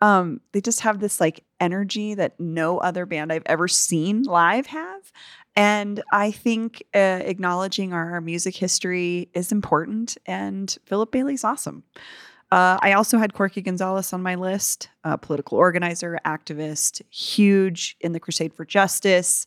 Um, 0.01 0.41
they 0.51 0.61
just 0.61 0.81
have 0.81 0.99
this 0.99 1.19
like 1.19 1.43
energy 1.59 2.13
that 2.13 2.39
no 2.39 2.77
other 2.77 3.07
band 3.07 3.31
I've 3.31 3.43
ever 3.47 3.67
seen 3.67 4.23
live 4.23 4.67
have. 4.67 5.11
And 5.55 6.01
I 6.11 6.31
think 6.31 6.83
uh, 6.95 7.21
acknowledging 7.23 7.93
our, 7.93 8.21
music 8.21 8.55
history 8.55 9.29
is 9.33 9.51
important. 9.51 10.17
And 10.25 10.75
Philip 10.85 11.11
Bailey's 11.11 11.43
awesome. 11.43 11.83
Uh, 12.51 12.77
I 12.81 12.93
also 12.93 13.17
had 13.17 13.33
Corky 13.33 13.61
Gonzales 13.61 14.13
on 14.13 14.21
my 14.21 14.35
list, 14.35 14.89
a 15.03 15.17
political 15.17 15.57
organizer, 15.57 16.19
activist, 16.25 17.01
huge 17.09 17.97
in 17.99 18.13
the 18.13 18.19
crusade 18.19 18.53
for 18.53 18.65
justice. 18.65 19.45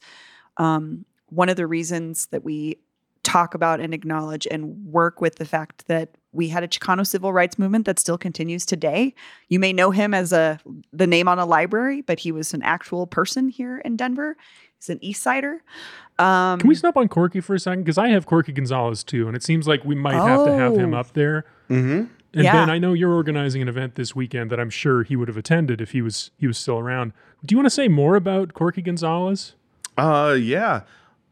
Um, 0.56 1.04
one 1.26 1.48
of 1.48 1.56
the 1.56 1.66
reasons 1.66 2.26
that 2.26 2.44
we 2.44 2.78
talk 3.22 3.54
about 3.54 3.80
and 3.80 3.92
acknowledge 3.92 4.46
and 4.50 4.84
work 4.86 5.20
with 5.20 5.36
the 5.36 5.44
fact 5.44 5.86
that 5.88 6.16
we 6.32 6.48
had 6.48 6.62
a 6.62 6.68
Chicano 6.68 7.06
civil 7.06 7.32
rights 7.32 7.58
movement 7.58 7.86
that 7.86 7.98
still 7.98 8.18
continues 8.18 8.64
today. 8.64 9.14
You 9.48 9.58
may 9.58 9.72
know 9.72 9.90
him 9.90 10.14
as 10.14 10.32
a 10.32 10.60
the 10.92 11.06
name 11.06 11.26
on 11.26 11.38
a 11.38 11.46
library, 11.46 12.02
but 12.02 12.20
he 12.20 12.30
was 12.30 12.54
an 12.54 12.62
actual 12.62 13.06
person 13.06 13.48
here 13.48 13.78
in 13.78 13.96
Denver. 13.96 14.36
He's 14.78 14.90
an 14.90 14.98
East 15.02 15.22
Sider. 15.22 15.62
Um, 16.18 16.58
Can 16.60 16.68
we 16.68 16.74
stop 16.74 16.96
on 16.96 17.08
Corky 17.08 17.40
for 17.40 17.54
a 17.54 17.58
second? 17.58 17.82
Because 17.84 17.98
I 17.98 18.08
have 18.08 18.24
Corky 18.26 18.52
Gonzales 18.52 19.04
too, 19.04 19.26
and 19.26 19.36
it 19.36 19.42
seems 19.42 19.66
like 19.68 19.84
we 19.84 19.94
might 19.94 20.14
have 20.14 20.44
to 20.46 20.52
have 20.52 20.76
him 20.76 20.94
Oh. 20.94 20.98
up 20.98 21.12
there. 21.12 21.44
Mm-hmm. 21.68 22.04
And 22.34 22.44
Yeah. 22.44 22.52
Ben, 22.52 22.70
I 22.70 22.78
know 22.78 22.92
you're 22.92 23.12
organizing 23.12 23.62
an 23.62 23.68
event 23.68 23.94
this 23.94 24.14
weekend 24.16 24.50
that 24.50 24.60
I'm 24.60 24.70
sure 24.70 25.02
he 25.02 25.16
would 25.16 25.28
have 25.28 25.36
attended 25.36 25.80
if 25.80 25.92
he 25.92 26.02
was 26.02 26.30
he 26.38 26.46
was 26.46 26.56
still 26.58 26.78
around. 26.78 27.12
Do 27.44 27.52
you 27.54 27.56
want 27.58 27.66
to 27.66 27.70
say 27.70 27.88
more 27.88 28.16
about 28.16 28.54
Corky 28.54 28.82
Gonzales? 28.82 29.54
Uh, 29.98 30.36
yeah, 30.38 30.82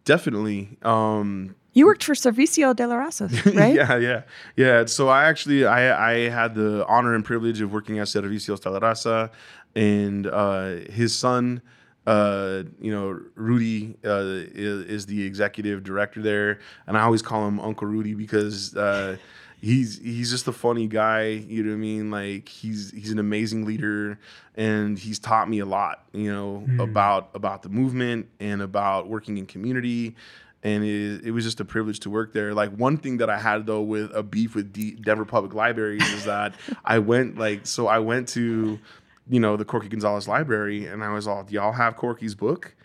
definitely. 0.05 0.79
Um, 0.83 1.55
you 1.73 1.87
worked 1.87 2.05
for 2.05 2.15
Servicio 2.15 2.75
de 2.75 2.87
la 2.87 2.97
Raza, 2.97 3.29
right? 3.57 3.75
yeah, 3.75 3.97
yeah, 3.97 4.23
yeah. 4.57 4.85
So 4.87 5.09
I 5.09 5.25
actually 5.25 5.67
I 5.67 6.13
I 6.13 6.29
had 6.29 6.55
the 6.55 6.87
honor 6.87 7.15
and 7.15 7.25
privilege 7.25 7.61
of 7.61 7.73
working 7.73 7.99
at 7.99 8.07
Servicios 8.07 8.61
de 8.61 8.71
la 8.71 8.81
Raza, 8.81 9.31
and 9.75 10.27
uh, 10.27 10.77
his 10.91 11.15
son, 11.15 11.61
uh, 12.07 12.65
you 12.81 12.93
know, 12.93 13.21
Rudy 13.35 13.97
uh, 14.05 14.45
is, 14.55 14.85
is 14.87 15.07
the 15.07 15.25
executive 15.25 15.83
director 15.83 16.21
there, 16.23 16.59
and 16.87 16.97
I 16.97 17.03
always 17.03 17.23
call 17.23 17.47
him 17.47 17.61
Uncle 17.61 17.87
Rudy 17.87 18.15
because. 18.15 18.75
Uh, 18.77 19.17
He's 19.61 19.99
he's 19.99 20.31
just 20.31 20.47
a 20.47 20.53
funny 20.53 20.87
guy, 20.87 21.29
you 21.29 21.63
know 21.63 21.71
what 21.71 21.77
I 21.77 21.79
mean? 21.79 22.11
Like 22.11 22.51
he's 22.51 22.91
he's 22.91 23.11
an 23.11 23.19
amazing 23.19 23.65
leader, 23.65 24.19
and 24.57 24.99
he's 24.99 25.19
taught 25.19 25.49
me 25.49 25.61
a 25.61 25.65
lot, 25.65 26.05
you 26.13 26.31
know, 26.31 26.67
about 26.79 27.31
about 27.33 27.63
the 27.63 27.71
movement 27.71 28.29
and 28.41 28.61
about 28.61 29.09
working 29.09 29.39
in 29.39 29.47
community 29.47 30.17
and 30.65 30.83
it, 30.83 31.27
it 31.27 31.31
was 31.31 31.45
just 31.45 31.61
a 31.61 31.65
privilege 31.65 32.01
to 32.01 32.11
work 32.11 32.33
there. 32.33 32.55
Like 32.55 32.73
one 32.73 32.97
thing 32.97 33.19
that 33.19 33.29
I 33.31 33.39
had 33.39 33.67
though 33.67 33.83
with 33.83 34.11
a 34.15 34.23
beef 34.23 34.55
with 34.55 34.73
D- 34.73 34.97
Denver 35.01 35.27
Public 35.27 35.55
Libraries 35.55 36.07
is 36.13 36.25
that 36.25 36.55
I 36.85 36.99
went 36.99 37.39
like 37.39 37.67
so 37.67 37.87
I 37.87 37.99
went 37.99 38.29
to 38.31 38.79
you 39.29 39.41
know 39.41 39.57
the 39.57 39.65
Corky 39.65 39.89
Gonzales 39.89 40.29
Library 40.29 40.87
and 40.87 41.03
I 41.05 41.11
was 41.13 41.27
all, 41.27 41.45
"Do 41.45 41.55
y'all 41.55 41.73
have 41.73 41.97
Corky's 41.97 42.35
book?" 42.35 42.75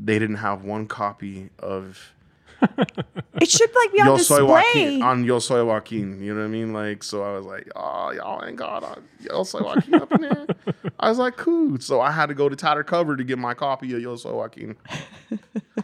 They 0.00 0.18
didn't 0.20 0.36
have 0.36 0.62
one 0.62 0.86
copy 0.86 1.50
of 1.58 2.14
It 3.40 3.48
should 3.50 3.70
like 3.74 3.92
be 3.92 4.00
on 4.00 4.06
Yo 4.06 4.16
display. 4.16 4.38
Soy 4.38 4.44
Joaquin 4.44 5.02
on 5.02 5.24
Yo 5.24 5.38
Soy 5.40 5.64
Joaquin. 5.64 6.22
You 6.22 6.34
know 6.34 6.40
what 6.42 6.46
I 6.46 6.50
mean? 6.50 6.72
Like 6.72 7.02
so, 7.02 7.22
I 7.24 7.36
was 7.36 7.44
like, 7.44 7.68
"Oh, 7.74 8.12
y'all 8.12 8.44
ain't 8.44 8.56
got 8.56 8.84
uh, 8.84 8.94
Yo 9.20 9.42
Soy 9.42 9.60
Joaquin 9.60 9.94
up 9.96 10.12
in 10.12 10.20
there." 10.20 10.46
I 11.00 11.08
was 11.08 11.18
like, 11.18 11.36
"Cool." 11.36 11.80
So 11.80 12.00
I 12.00 12.12
had 12.12 12.26
to 12.26 12.34
go 12.34 12.48
to 12.48 12.54
Tattered 12.54 12.86
Cover 12.86 13.16
to 13.16 13.24
get 13.24 13.38
my 13.38 13.54
copy 13.54 13.92
of 13.94 14.00
Yo 14.00 14.14
Soy 14.14 14.32
Joaquin. 14.32 14.76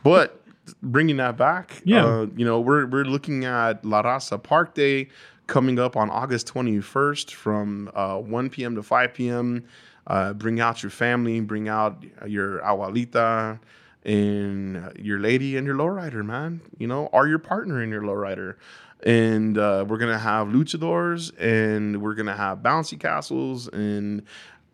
but 0.04 0.40
bringing 0.82 1.16
that 1.16 1.36
back, 1.36 1.82
Yeah. 1.84 2.04
uh, 2.06 2.26
you 2.36 2.44
know, 2.44 2.60
we're 2.60 2.86
we're 2.86 3.04
looking 3.04 3.44
at 3.44 3.84
La 3.84 4.02
Raza 4.02 4.40
Park 4.40 4.74
Day 4.74 5.08
coming 5.46 5.78
up 5.78 5.96
on 5.96 6.10
August 6.10 6.52
21st 6.52 7.30
from 7.32 7.90
uh, 7.94 8.16
1 8.18 8.50
p.m. 8.50 8.74
to 8.76 8.82
5 8.82 9.14
p.m. 9.14 9.64
Uh, 10.06 10.32
bring 10.32 10.60
out 10.60 10.82
your 10.82 10.90
family, 10.90 11.40
bring 11.40 11.68
out 11.68 12.04
your 12.26 12.60
abuelita 12.60 13.58
and 14.04 14.92
your 14.98 15.18
lady 15.18 15.56
and 15.56 15.66
your 15.66 15.76
lowrider, 15.76 16.24
man. 16.24 16.60
You 16.78 16.86
know, 16.86 17.06
or 17.06 17.26
your 17.26 17.38
partner 17.38 17.80
and 17.80 17.90
your 17.90 18.02
lowrider. 18.02 18.56
And 19.04 19.58
uh, 19.58 19.84
we're 19.86 19.98
gonna 19.98 20.18
have 20.18 20.48
luchadors, 20.48 21.32
and 21.38 22.00
we're 22.00 22.14
gonna 22.14 22.36
have 22.36 22.58
bouncy 22.58 22.98
castles, 22.98 23.68
and 23.68 24.22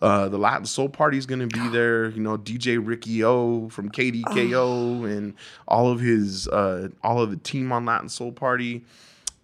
uh, 0.00 0.28
the 0.28 0.38
Latin 0.38 0.66
Soul 0.66 0.88
Party 0.88 1.18
is 1.18 1.26
gonna 1.26 1.48
be 1.48 1.68
there. 1.72 2.10
You 2.10 2.20
know, 2.20 2.38
DJ 2.38 2.78
Ricky 2.84 3.24
O 3.24 3.68
from 3.70 3.90
KDKO, 3.90 5.04
and 5.04 5.34
all 5.66 5.90
of 5.90 6.00
his, 6.00 6.46
uh, 6.48 6.88
all 7.02 7.20
of 7.20 7.30
the 7.30 7.36
team 7.38 7.72
on 7.72 7.84
Latin 7.84 8.08
Soul 8.08 8.30
Party 8.30 8.84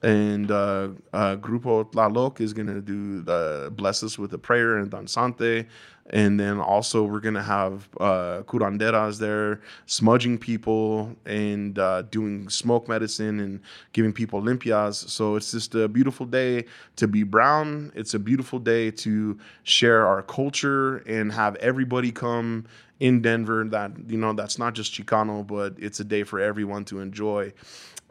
and 0.07 0.53
uh, 0.53 0.89
uh, 1.13 1.35
Grupo 1.37 1.91
Tlaloc 1.91 2.41
is 2.41 2.53
gonna 2.53 2.81
do 2.81 3.23
the 3.23 3.73
bless 3.75 4.05
us 4.05 4.17
with 4.17 4.33
a 4.35 4.39
prayer 4.39 4.79
and 4.79 4.89
danzante. 4.89 5.67
and 6.11 6.39
then 6.39 6.61
also 6.61 7.03
we're 7.03 7.19
gonna 7.19 7.43
have 7.43 7.89
uh, 7.99 8.43
curanderas 8.47 9.19
there 9.19 9.61
smudging 9.87 10.39
people 10.39 11.11
and 11.27 11.81
uh, 11.81 12.03
doing 12.03 12.49
smoke 12.49 12.89
medicine 12.89 13.41
and 13.41 13.61
giving 13.93 14.13
people 14.13 14.41
limpias. 14.41 15.09
So 15.09 15.35
it's 15.35 15.51
just 15.51 15.75
a 15.75 15.89
beautiful 15.89 16.25
day 16.27 16.67
to 16.95 17.09
be 17.09 17.25
brown. 17.25 17.91
It's 17.97 18.15
a 18.15 18.21
beautiful 18.21 18.61
day 18.61 18.93
to 18.93 19.37
share 19.65 20.07
our 20.07 20.23
culture 20.23 20.99
and 20.99 21.33
have 21.33 21.57
everybody 21.57 22.13
come 22.13 22.67
in 23.01 23.23
Denver. 23.23 23.65
That 23.65 23.93
you 24.09 24.19
know 24.19 24.33
that's 24.33 24.59
not 24.59 24.75
just 24.75 24.93
Chicano, 24.93 25.47
but 25.47 25.75
it's 25.79 26.01
a 26.01 26.05
day 26.05 26.23
for 26.23 26.41
everyone 26.41 26.85
to 26.87 27.01
enjoy 27.01 27.53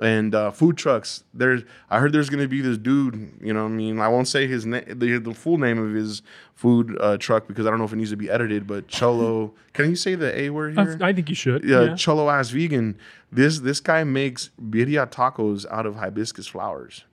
and 0.01 0.35
uh, 0.35 0.51
food 0.51 0.75
trucks. 0.75 1.23
There's, 1.33 1.61
I 1.89 1.99
heard 1.99 2.11
there's 2.11 2.29
gonna 2.29 2.49
be 2.49 2.59
this 2.59 2.77
dude. 2.77 3.39
You 3.41 3.53
know, 3.53 3.63
what 3.63 3.69
I 3.71 3.75
mean, 3.75 3.99
I 3.99 4.09
won't 4.09 4.27
say 4.27 4.45
his 4.45 4.65
name, 4.65 4.83
the, 4.87 5.17
the 5.19 5.33
full 5.33 5.57
name 5.57 5.77
of 5.77 5.93
his 5.93 6.21
food 6.53 6.97
uh, 6.99 7.15
truck 7.17 7.47
because 7.47 7.65
I 7.65 7.69
don't 7.69 7.79
know 7.79 7.85
if 7.85 7.93
it 7.93 7.97
needs 7.97 8.09
to 8.09 8.17
be 8.17 8.29
edited. 8.29 8.67
But 8.67 8.87
Cholo, 8.89 9.53
can 9.73 9.89
you 9.89 9.95
say 9.95 10.15
the 10.15 10.37
A 10.37 10.49
word 10.49 10.77
here? 10.77 10.97
I 11.01 11.13
think 11.13 11.29
you 11.29 11.35
should. 11.35 11.63
yeah, 11.63 11.81
Yeah. 11.83 11.95
Cholo 11.95 12.29
ass 12.29 12.49
vegan. 12.49 12.97
This 13.31 13.59
this 13.59 13.79
guy 13.79 14.03
makes 14.03 14.49
birria 14.61 15.09
tacos 15.09 15.65
out 15.71 15.85
of 15.85 15.95
hibiscus 15.95 16.47
flowers. 16.47 17.05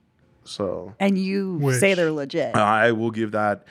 So 0.43 0.93
And 0.99 1.17
you 1.17 1.55
Which- 1.55 1.77
say 1.77 1.93
they're 1.93 2.11
legit. 2.11 2.53
I 2.55 2.91
will 2.91 3.11
give 3.11 3.31
that. 3.31 3.63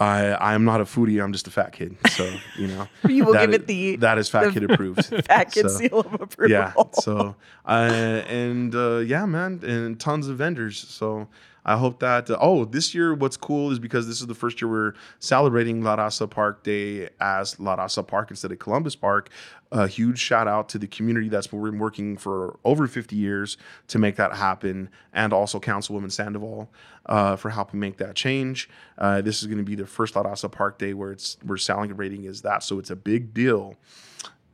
I 0.00 0.26
I 0.30 0.54
am 0.54 0.64
not 0.64 0.80
a 0.80 0.84
foodie. 0.84 1.22
I'm 1.22 1.32
just 1.32 1.46
a 1.48 1.50
fat 1.50 1.72
kid. 1.72 1.96
So 2.10 2.24
you 2.56 2.68
know. 2.68 2.86
you 3.08 3.24
will 3.24 3.32
give 3.34 3.50
is- 3.50 3.56
it 3.56 3.66
the 3.66 3.96
that 3.96 4.18
is 4.18 4.28
fat 4.28 4.44
the 4.44 4.52
kid 4.60 4.70
approved. 4.70 5.04
fat 5.26 5.50
kid 5.52 5.62
So- 5.70 5.78
seal 5.78 6.00
of 6.00 6.14
approval. 6.20 6.50
yeah 6.50 6.72
so 7.00 7.34
uh, 7.66 8.22
and 8.28 8.74
uh, 8.74 8.98
yeah 8.98 9.26
man 9.26 9.60
and 9.64 9.98
tons 9.98 10.28
of 10.28 10.36
vendors 10.38 10.78
so 10.78 11.26
i 11.72 11.76
hope 11.76 12.00
that 12.00 12.30
uh, 12.30 12.36
oh 12.40 12.64
this 12.64 12.94
year 12.94 13.14
what's 13.14 13.36
cool 13.36 13.70
is 13.70 13.78
because 13.78 14.06
this 14.06 14.20
is 14.20 14.26
the 14.26 14.34
first 14.34 14.60
year 14.60 14.70
we're 14.70 14.94
celebrating 15.18 15.82
la 15.82 15.96
raza 15.96 16.28
park 16.28 16.62
day 16.62 17.08
as 17.20 17.58
la 17.60 17.76
raza 17.76 18.06
park 18.06 18.30
instead 18.30 18.52
of 18.52 18.58
columbus 18.58 18.96
park. 18.96 19.30
A 19.70 19.86
huge 19.86 20.18
shout 20.18 20.48
out 20.48 20.68
to 20.70 20.78
the 20.78 20.86
community 20.86 21.28
that's 21.28 21.46
been 21.46 21.78
working 21.78 22.16
for 22.16 22.58
over 22.64 22.86
50 22.86 23.14
years 23.16 23.58
to 23.88 23.98
make 23.98 24.16
that 24.16 24.34
happen 24.34 24.88
and 25.12 25.32
also 25.32 25.60
councilwoman 25.60 26.10
sandoval 26.10 26.70
uh, 27.06 27.36
for 27.36 27.50
helping 27.50 27.78
make 27.78 27.98
that 27.98 28.14
change. 28.14 28.68
Uh, 28.96 29.20
this 29.20 29.42
is 29.42 29.46
going 29.46 29.58
to 29.58 29.64
be 29.64 29.74
the 29.74 29.86
first 29.86 30.16
la 30.16 30.22
raza 30.22 30.50
park 30.50 30.78
day 30.78 30.94
where 30.94 31.12
it's 31.12 31.36
we're 31.44 31.58
celebrating 31.58 32.24
is 32.24 32.42
that 32.42 32.62
so 32.62 32.78
it's 32.78 32.90
a 32.90 32.96
big 32.96 33.34
deal. 33.34 33.76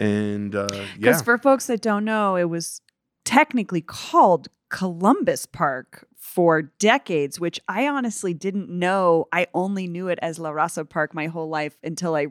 And 0.00 0.54
uh, 0.54 0.68
yeah. 0.72 0.86
Because 0.98 1.22
for 1.22 1.38
folks 1.38 1.66
that 1.66 1.80
don't 1.80 2.04
know, 2.04 2.34
it 2.34 2.48
was 2.48 2.80
technically 3.24 3.80
called 3.80 4.48
Columbus 4.68 5.46
Park 5.46 6.08
for 6.34 6.62
decades, 6.80 7.38
which 7.38 7.60
I 7.68 7.86
honestly 7.86 8.34
didn't 8.34 8.68
know. 8.68 9.28
I 9.32 9.46
only 9.54 9.86
knew 9.86 10.08
it 10.08 10.18
as 10.20 10.38
La 10.40 10.50
Raza 10.50 10.88
Park 10.88 11.14
my 11.14 11.26
whole 11.26 11.48
life 11.48 11.76
until 11.84 12.16
I 12.16 12.26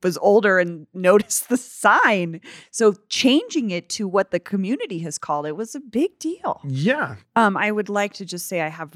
was 0.00 0.16
older 0.18 0.60
and 0.60 0.86
noticed 0.94 1.48
the 1.48 1.56
sign. 1.56 2.40
So 2.70 2.94
changing 3.08 3.70
it 3.72 3.88
to 3.90 4.06
what 4.06 4.30
the 4.30 4.38
community 4.38 5.00
has 5.00 5.18
called 5.18 5.44
it 5.44 5.56
was 5.56 5.74
a 5.74 5.80
big 5.80 6.18
deal. 6.20 6.60
yeah 6.64 7.16
Um, 7.34 7.56
I 7.56 7.72
would 7.72 7.88
like 7.88 8.12
to 8.14 8.24
just 8.24 8.46
say 8.46 8.60
I 8.60 8.68
have 8.68 8.90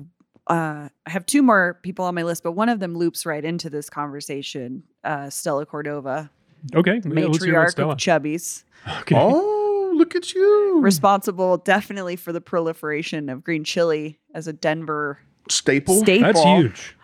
uh, 0.48 0.88
I 1.07 1.11
have 1.11 1.25
two 1.27 1.42
more 1.42 1.79
people 1.83 2.05
on 2.05 2.14
my 2.14 2.22
list, 2.22 2.42
but 2.44 2.53
one 2.53 2.68
of 2.68 2.79
them 2.81 2.96
loops 2.96 3.25
right 3.27 3.44
into 3.44 3.68
this 3.70 3.88
conversation. 3.90 4.83
Uh, 5.05 5.29
Stella 5.31 5.66
Cordova, 5.66 6.31
Okay. 6.75 7.01
Yeah, 7.05 7.27
let's 7.27 7.44
hear 7.44 7.55
matriarch 7.55 7.70
Stella. 7.70 7.92
of 7.94 7.98
Chubby's 7.98 8.64
Okay. 9.01 9.16
Oh, 9.18 9.62
look 10.03 10.17
at 10.17 10.35
you. 10.35 10.81
responsible 10.81 11.57
definitely 11.59 12.17
for 12.17 12.33
the 12.33 12.41
proliferation 12.41 13.29
of 13.29 13.43
green 13.45 13.65
chili 13.65 14.19
as 14.35 14.47
a 14.47 14.53
Denver 14.53 15.19
Staple. 15.49 16.01
staple. 16.01 16.23
That's 16.33 16.43
huge. 16.43 16.97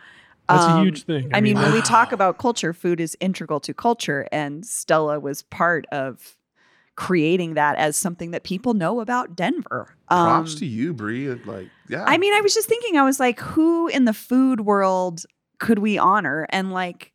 That's 0.49 0.65
a 0.65 0.69
Um, 0.71 0.85
huge 0.87 1.05
thing. 1.05 1.31
I 1.35 1.41
mean, 1.41 1.57
when 1.57 1.73
we 1.73 1.81
talk 1.83 2.11
about 2.13 2.39
culture, 2.39 2.73
food 2.73 3.01
is 3.01 3.17
integral 3.21 3.61
to 3.61 3.75
culture, 3.75 4.27
and 4.33 4.65
Stella 4.65 5.21
was 5.21 5.43
part 5.43 5.85
of 5.93 6.37
creating 6.97 7.55
that 7.55 7.77
as 7.77 7.97
something 7.97 8.31
that 8.33 8.43
people 8.45 8.75
know 8.75 9.01
about 9.01 9.37
Denver. 9.37 9.95
Props 10.09 10.53
Um, 10.55 10.59
to 10.59 10.67
you, 10.67 10.93
Bree. 10.95 11.29
Like, 11.33 11.69
yeah. 11.89 12.05
I 12.07 12.19
mean, 12.19 12.33
I 12.35 12.41
was 12.41 12.55
just 12.55 12.69
thinking, 12.69 12.97
I 12.97 13.05
was 13.05 13.21
like, 13.21 13.39
who 13.41 13.89
in 13.89 14.05
the 14.05 14.13
food 14.15 14.61
world 14.63 15.25
could 15.59 15.79
we 15.79 15.97
honor? 15.99 16.47
And 16.51 16.73
like, 16.73 17.13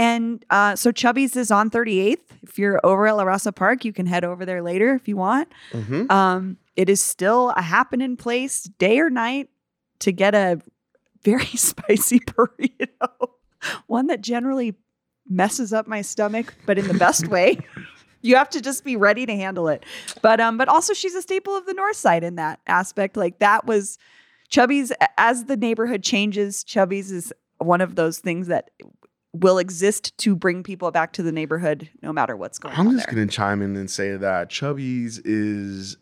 and 0.00 0.42
uh, 0.48 0.74
so 0.76 0.90
Chubby's 0.90 1.36
is 1.36 1.50
on 1.50 1.68
38th. 1.68 2.16
If 2.42 2.58
you're 2.58 2.80
over 2.82 3.06
at 3.06 3.16
La 3.16 3.24
Raza 3.24 3.54
Park, 3.54 3.84
you 3.84 3.92
can 3.92 4.06
head 4.06 4.24
over 4.24 4.46
there 4.46 4.62
later 4.62 4.94
if 4.94 5.06
you 5.06 5.16
want. 5.18 5.48
Mhm. 5.72 6.10
Um, 6.10 6.56
it 6.74 6.88
is 6.88 7.02
still 7.02 7.50
a 7.50 7.60
happening 7.60 8.16
place, 8.16 8.62
day 8.62 8.98
or 8.98 9.10
night, 9.10 9.50
to 9.98 10.10
get 10.10 10.34
a 10.34 10.58
very 11.22 11.44
spicy 11.54 12.20
burrito, 12.20 13.28
one 13.88 14.06
that 14.06 14.22
generally 14.22 14.74
messes 15.28 15.70
up 15.70 15.86
my 15.86 16.00
stomach, 16.00 16.54
but 16.64 16.78
in 16.78 16.88
the 16.88 16.94
best 16.94 17.28
way. 17.28 17.58
You 18.22 18.36
have 18.36 18.50
to 18.50 18.60
just 18.60 18.84
be 18.84 18.96
ready 18.96 19.24
to 19.24 19.34
handle 19.34 19.68
it. 19.68 19.82
But 20.20 20.40
um, 20.42 20.58
but 20.58 20.68
also 20.68 20.92
she's 20.92 21.14
a 21.14 21.22
staple 21.22 21.56
of 21.56 21.64
the 21.64 21.72
north 21.72 21.96
side 21.96 22.22
in 22.22 22.34
that 22.34 22.60
aspect. 22.66 23.16
Like 23.16 23.38
that 23.38 23.64
was 23.64 23.96
Chubby's 24.50 24.92
as 25.16 25.46
the 25.46 25.56
neighborhood 25.56 26.02
changes, 26.02 26.62
Chubby's 26.62 27.10
is 27.10 27.32
one 27.56 27.80
of 27.80 27.94
those 27.94 28.18
things 28.18 28.48
that 28.48 28.72
will 29.32 29.58
exist 29.58 30.16
to 30.18 30.34
bring 30.34 30.62
people 30.62 30.90
back 30.90 31.12
to 31.12 31.22
the 31.22 31.30
neighborhood 31.32 31.88
no 32.02 32.12
matter 32.12 32.36
what's 32.36 32.58
going 32.58 32.74
I'm 32.76 32.88
on 32.88 32.96
just 32.96 33.08
going 33.08 33.26
to 33.26 33.32
chime 33.32 33.62
in 33.62 33.76
and 33.76 33.88
say 33.90 34.16
that 34.16 34.50
Chubby's 34.50 35.18
is 35.20 35.96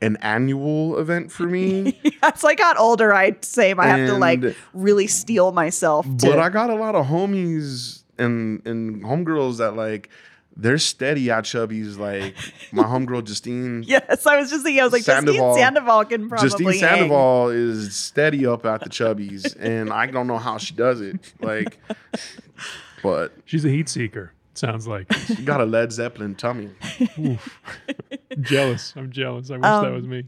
an 0.00 0.16
annual 0.16 0.98
event 0.98 1.30
for 1.30 1.44
me. 1.44 2.00
As 2.22 2.44
I 2.44 2.54
got 2.54 2.78
older, 2.78 3.12
I'd 3.12 3.44
say 3.44 3.72
I 3.72 3.86
have 3.86 4.08
to 4.08 4.16
like 4.16 4.42
really 4.72 5.06
steel 5.06 5.52
myself 5.52 6.06
to 6.06 6.26
But 6.26 6.38
I 6.38 6.48
got 6.48 6.70
a 6.70 6.74
lot 6.74 6.94
of 6.94 7.06
homies 7.06 8.02
and 8.18 8.66
and 8.66 9.02
homegirls 9.04 9.58
that 9.58 9.76
like 9.76 10.08
they're 10.56 10.78
steady 10.78 11.30
at 11.30 11.44
Chubby's. 11.44 11.96
Like 11.98 12.34
my 12.72 12.82
homegirl 12.84 13.24
Justine. 13.24 13.84
Yes, 13.86 14.26
I 14.26 14.38
was 14.38 14.50
just 14.50 14.64
thinking. 14.64 14.80
I 14.80 14.84
was 14.84 14.92
like, 14.92 15.02
Sandoval- 15.02 15.54
Justine 15.54 15.64
Sandoval 15.64 16.04
can 16.04 16.28
probably 16.28 16.48
Justine 16.48 16.68
hang. 16.72 16.80
Sandoval 16.80 17.48
is 17.50 17.94
steady 17.96 18.46
up 18.46 18.66
at 18.66 18.82
the 18.82 18.90
Chubby's, 18.90 19.54
and 19.54 19.92
I 19.92 20.06
don't 20.06 20.26
know 20.26 20.38
how 20.38 20.58
she 20.58 20.74
does 20.74 21.00
it. 21.00 21.32
Like, 21.40 21.78
but 23.02 23.32
She's 23.44 23.64
a 23.64 23.68
heat 23.68 23.88
seeker. 23.88 24.32
Sounds 24.54 24.86
like. 24.86 25.10
she 25.12 25.42
got 25.44 25.60
a 25.60 25.64
Led 25.64 25.92
Zeppelin 25.92 26.34
tummy. 26.34 26.70
Jealous. 28.40 28.94
I'm 28.96 29.10
jealous. 29.10 29.50
I 29.50 29.54
wish 29.56 29.62
that 29.62 29.84
Um, 29.86 29.94
was 29.94 30.06
me. 30.06 30.24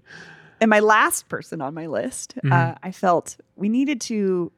And 0.61 0.71
my 0.71 0.81
last 0.81 1.29
person 1.29 1.61
on 1.61 1.75
my 1.75 1.87
list, 1.87 2.35
uh, 2.39 2.49
Mhm. 2.49 2.77
I 2.83 2.93
felt 2.93 3.37
we 3.57 3.69
needed 3.69 4.01
to 4.03 4.51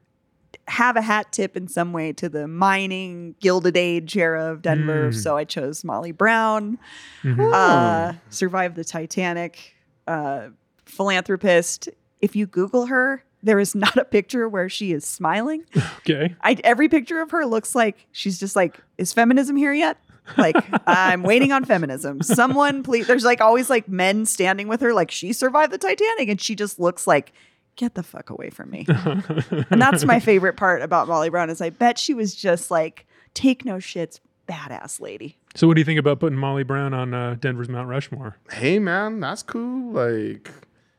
have 0.69 0.95
a 0.95 1.01
hat 1.01 1.31
tip 1.31 1.57
in 1.57 1.67
some 1.67 1.91
way 1.93 2.13
to 2.13 2.29
the 2.29 2.47
mining 2.47 3.35
Gilded 3.39 3.75
Age 3.77 4.15
era 4.17 4.51
of 4.51 4.61
Denver. 4.61 5.09
Mm. 5.09 5.15
So 5.15 5.35
I 5.37 5.43
chose 5.43 5.83
Molly 5.83 6.11
Brown, 6.11 6.77
Mhm. 7.23 7.51
uh, 7.53 8.13
survived 8.29 8.75
the 8.75 8.83
Titanic, 8.83 9.75
uh, 10.07 10.47
philanthropist. 10.85 11.89
If 12.21 12.35
you 12.35 12.45
Google 12.47 12.85
her, 12.87 13.23
there 13.47 13.59
is 13.59 13.73
not 13.73 13.95
a 13.97 14.05
picture 14.05 14.47
where 14.49 14.69
she 14.69 14.91
is 14.91 15.05
smiling. 15.05 15.63
Okay. 15.99 16.35
I, 16.41 16.57
every 16.63 16.89
picture 16.89 17.21
of 17.21 17.31
her 17.31 17.45
looks 17.45 17.75
like 17.75 18.07
she's 18.11 18.39
just 18.39 18.55
like, 18.55 18.79
is 18.97 19.13
feminism 19.13 19.55
here 19.55 19.73
yet? 19.73 19.97
Like, 20.37 20.55
I'm 20.87 21.23
waiting 21.23 21.51
on 21.51 21.65
feminism. 21.65 22.21
Someone, 22.21 22.83
please. 22.83 23.07
There's 23.07 23.23
like 23.23 23.41
always 23.41 23.69
like 23.69 23.87
men 23.87 24.25
standing 24.25 24.67
with 24.67 24.81
her, 24.81 24.93
like 24.93 25.11
she 25.11 25.33
survived 25.33 25.71
the 25.71 25.77
Titanic, 25.77 26.29
and 26.29 26.41
she 26.41 26.55
just 26.55 26.79
looks 26.79 27.07
like, 27.07 27.31
get 27.77 27.95
the 27.95 28.03
fuck 28.03 28.29
away 28.29 28.49
from 28.49 28.69
me. 28.69 28.85
and 28.87 29.81
that's 29.81 30.03
my 30.03 30.19
favorite 30.21 30.57
part 30.57 30.81
about 30.81 31.07
Molly 31.07 31.29
Brown 31.29 31.49
is 31.49 31.61
I 31.61 31.69
bet 31.69 31.97
she 31.97 32.13
was 32.13 32.35
just 32.35 32.69
like, 32.69 33.05
take 33.33 33.63
no 33.63 33.75
shits, 33.75 34.19
badass 34.47 34.99
lady. 34.99 35.37
So, 35.55 35.67
what 35.67 35.75
do 35.75 35.81
you 35.81 35.85
think 35.85 35.99
about 35.99 36.19
putting 36.19 36.37
Molly 36.37 36.63
Brown 36.63 36.93
on 36.93 37.13
uh, 37.13 37.37
Denver's 37.39 37.69
Mount 37.69 37.87
Rushmore? 37.87 38.35
Hey 38.51 38.79
man, 38.79 39.19
that's 39.19 39.43
cool. 39.43 39.91
Like, 39.91 40.51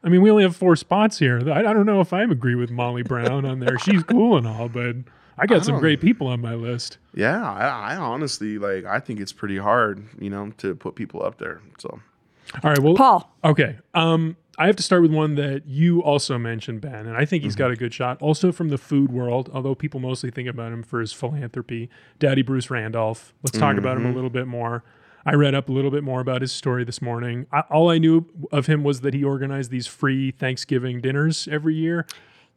I 0.03 0.09
mean, 0.09 0.23
we 0.23 0.31
only 0.31 0.45
have 0.45 0.55
four 0.57 0.77
spots 0.77 1.19
here. 1.19 1.41
I, 1.51 1.61
I 1.61 1.73
don't 1.73 1.87
know 1.87 2.01
if 2.01 2.13
I 2.13 2.23
agree 2.23 2.55
with 2.55 2.71
Molly 2.71 3.03
Brown 3.03 3.45
on 3.45 3.59
there. 3.61 3.79
She's 3.79 4.03
cool 4.05 4.37
and 4.37 4.47
all, 4.47 4.69
but 4.69 4.97
I 5.37 5.47
got 5.47 5.61
I 5.61 5.63
some 5.65 5.79
great 5.79 6.01
people 6.01 6.27
on 6.29 6.41
my 6.41 6.55
list. 6.55 6.99
yeah, 7.15 7.43
I, 7.51 7.95
I 7.95 7.97
honestly 7.97 8.59
like. 8.59 8.85
I 8.85 9.01
think 9.01 9.19
it's 9.21 9.33
pretty 9.33 9.59
hard, 9.59 10.05
you 10.21 10.31
know, 10.31 10.51
to 10.59 10.75
put 10.75 10.95
people 10.95 11.23
up 11.23 11.39
there. 11.39 11.61
So 11.79 12.01
All 12.63 12.71
right. 12.71 12.79
Well, 12.79 12.95
Paul. 12.95 13.33
okay. 13.45 13.79
Um, 13.95 14.37
I 14.61 14.67
have 14.67 14.75
to 14.77 14.83
start 14.83 15.03
with 15.03 15.13
one 15.13 15.37
that 15.37 15.67
you 15.67 16.01
also 16.03 16.37
mentioned, 16.39 16.81
Ben, 16.81 17.07
and 17.07 17.17
I 17.17 17.25
think 17.25 17.43
Mm-hmm. 17.43 17.47
he's 17.47 17.55
got 17.57 17.71
a 17.71 17.77
good 17.77 17.95
shot. 17.95 18.21
Also 18.21 18.51
from 18.51 18.71
the 18.71 18.79
food 18.79 19.13
world, 19.13 19.49
although 19.55 19.75
people 19.77 20.01
mostly 20.01 20.31
think 20.33 20.49
about 20.49 20.73
him 20.73 20.83
for 20.83 21.01
his 21.01 21.13
philanthropy. 21.13 21.89
Daddy 22.19 22.43
Bruce 22.43 22.69
Randolph. 22.71 23.33
Let's 23.45 23.57
talk 23.59 23.77
about 23.77 23.97
him 23.97 24.07
a 24.07 24.13
little 24.13 24.31
bit 24.31 24.47
more. 24.49 24.83
I 25.27 25.35
read 25.35 25.55
up 25.55 25.69
a 25.69 25.73
little 25.73 25.91
bit 25.91 26.05
more 26.05 26.21
about 26.21 26.41
his 26.43 26.53
story 26.53 26.85
this 26.85 27.03
morning. 27.03 27.47
I, 27.53 27.61
all 27.71 27.91
I 27.91 27.99
knew 27.99 28.27
of 28.53 28.67
him 28.67 28.85
was 28.85 29.01
that 29.03 29.15
he 29.15 29.25
organized 29.25 29.71
these 29.71 29.87
free 29.87 30.31
Thanksgiving 30.31 31.01
dinners 31.01 31.49
every 31.51 31.75
year. 31.75 32.07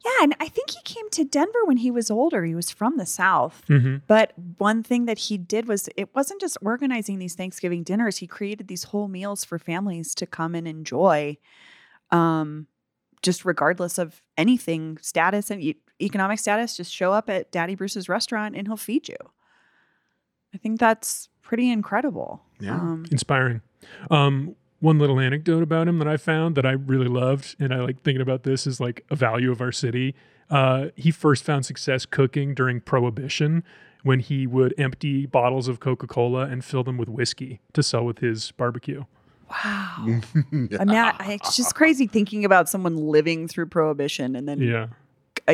Yeah, 0.04 0.24
and 0.24 0.34
I 0.40 0.48
think 0.48 0.70
he 0.70 0.80
came 0.82 1.08
to 1.10 1.24
Denver 1.24 1.64
when 1.64 1.76
he 1.76 1.90
was 1.90 2.10
older. 2.10 2.44
He 2.44 2.56
was 2.56 2.70
from 2.70 2.96
the 2.96 3.06
South. 3.06 3.62
hmm 3.68 3.96
But 4.08 4.32
one 4.58 4.82
thing 4.82 5.04
that 5.06 5.18
he 5.18 5.38
did 5.38 5.68
was 5.68 5.88
it 5.96 6.12
wasn't 6.14 6.40
just 6.40 6.58
organizing 6.60 7.18
these 7.18 7.34
Thanksgiving 7.36 7.84
dinners. 7.84 8.16
He 8.16 8.26
created 8.26 8.66
these 8.66 8.84
whole 8.84 9.06
meals 9.06 9.44
for 9.44 9.58
families 9.60 10.14
to 10.16 10.26
come 10.26 10.56
and 10.56 10.66
enjoy, 10.66 11.38
um, 12.10 12.66
just 13.22 13.44
regardless 13.44 13.96
of 13.96 14.22
anything, 14.36 14.98
status 15.00 15.50
and 15.52 15.62
e- 15.62 15.80
economic 16.00 16.40
status. 16.40 16.76
Just 16.76 16.92
show 16.92 17.12
up 17.12 17.30
at 17.30 17.52
Daddy 17.52 17.76
Bruce's 17.76 18.08
restaurant 18.08 18.56
and 18.56 18.66
he'll 18.66 18.76
feed 18.76 19.08
you. 19.08 19.16
I 20.52 20.58
think 20.58 20.80
that's 20.80 21.28
pretty 21.42 21.70
incredible. 21.70 22.42
Yeah. 22.60 22.74
Um, 22.76 23.04
inspiring. 23.10 23.60
Um, 24.10 24.54
one 24.80 24.98
little 24.98 25.20
anecdote 25.20 25.62
about 25.62 25.86
him 25.88 25.98
that 25.98 26.08
I 26.08 26.16
found 26.16 26.54
that 26.56 26.66
I 26.66 26.72
really 26.72 27.06
loved, 27.08 27.54
and 27.60 27.72
I 27.72 27.80
like 27.80 28.02
thinking 28.02 28.20
about 28.22 28.42
this 28.42 28.66
is 28.66 28.80
like 28.80 29.04
a 29.10 29.16
value 29.16 29.50
of 29.52 29.60
our 29.60 29.72
city. 29.72 30.14
Uh, 30.50 30.86
he 30.96 31.10
first 31.10 31.44
found 31.44 31.64
success 31.64 32.04
cooking 32.04 32.54
during 32.54 32.80
Prohibition 32.80 33.62
when 34.02 34.18
he 34.18 34.46
would 34.46 34.74
empty 34.78 35.26
bottles 35.26 35.68
of 35.68 35.78
Coca 35.78 36.06
Cola 36.08 36.42
and 36.46 36.64
fill 36.64 36.82
them 36.82 36.96
with 36.98 37.08
whiskey 37.08 37.60
to 37.72 37.82
sell 37.82 38.04
with 38.04 38.18
his 38.18 38.50
barbecue. 38.52 39.04
wow. 39.48 39.96
I 40.34 40.54
mean, 40.54 40.68
I, 40.90 41.14
I- 41.18 41.38
it's 41.40 41.56
just 41.56 41.74
crazy 41.76 42.06
thinking 42.08 42.44
about 42.44 42.68
someone 42.68 42.96
living 42.96 43.46
through 43.46 43.66
Prohibition 43.66 44.34
and 44.34 44.48
then, 44.48 44.58
Yeah. 44.60 44.88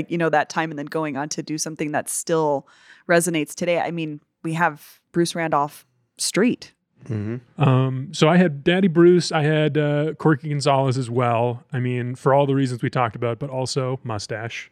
you 0.09 0.17
know, 0.17 0.31
that 0.31 0.49
time 0.49 0.71
and 0.71 0.79
then 0.79 0.87
going 0.87 1.17
on 1.19 1.29
to 1.31 1.43
do 1.43 1.59
something 1.59 1.93
that 1.93 2.09
still 2.09 2.67
resonates 3.09 3.55
today. 3.55 3.81
I 3.81 3.91
mean, 3.91 4.21
we 4.43 4.55
have 4.55 5.01
Bruce 5.13 5.35
Randolph 5.35 5.87
Street. 6.19 6.73
hmm 7.07 7.37
Um, 7.59 8.09
so 8.13 8.29
I 8.29 8.37
had 8.37 8.65
Daddy 8.65 8.89
Bruce, 8.89 9.31
I 9.33 9.43
had 9.43 9.79
uh, 9.79 10.15
Corky 10.15 10.49
Gonzales 10.49 10.99
as 10.99 11.09
well. 11.11 11.65
I 11.73 11.81
mean, 11.81 12.15
for 12.15 12.35
all 12.35 12.47
the 12.47 12.55
reasons 12.55 12.83
we 12.83 12.91
talked 12.91 13.17
about, 13.17 13.39
but 13.39 13.51
also 13.51 14.01
mustache. 14.05 14.71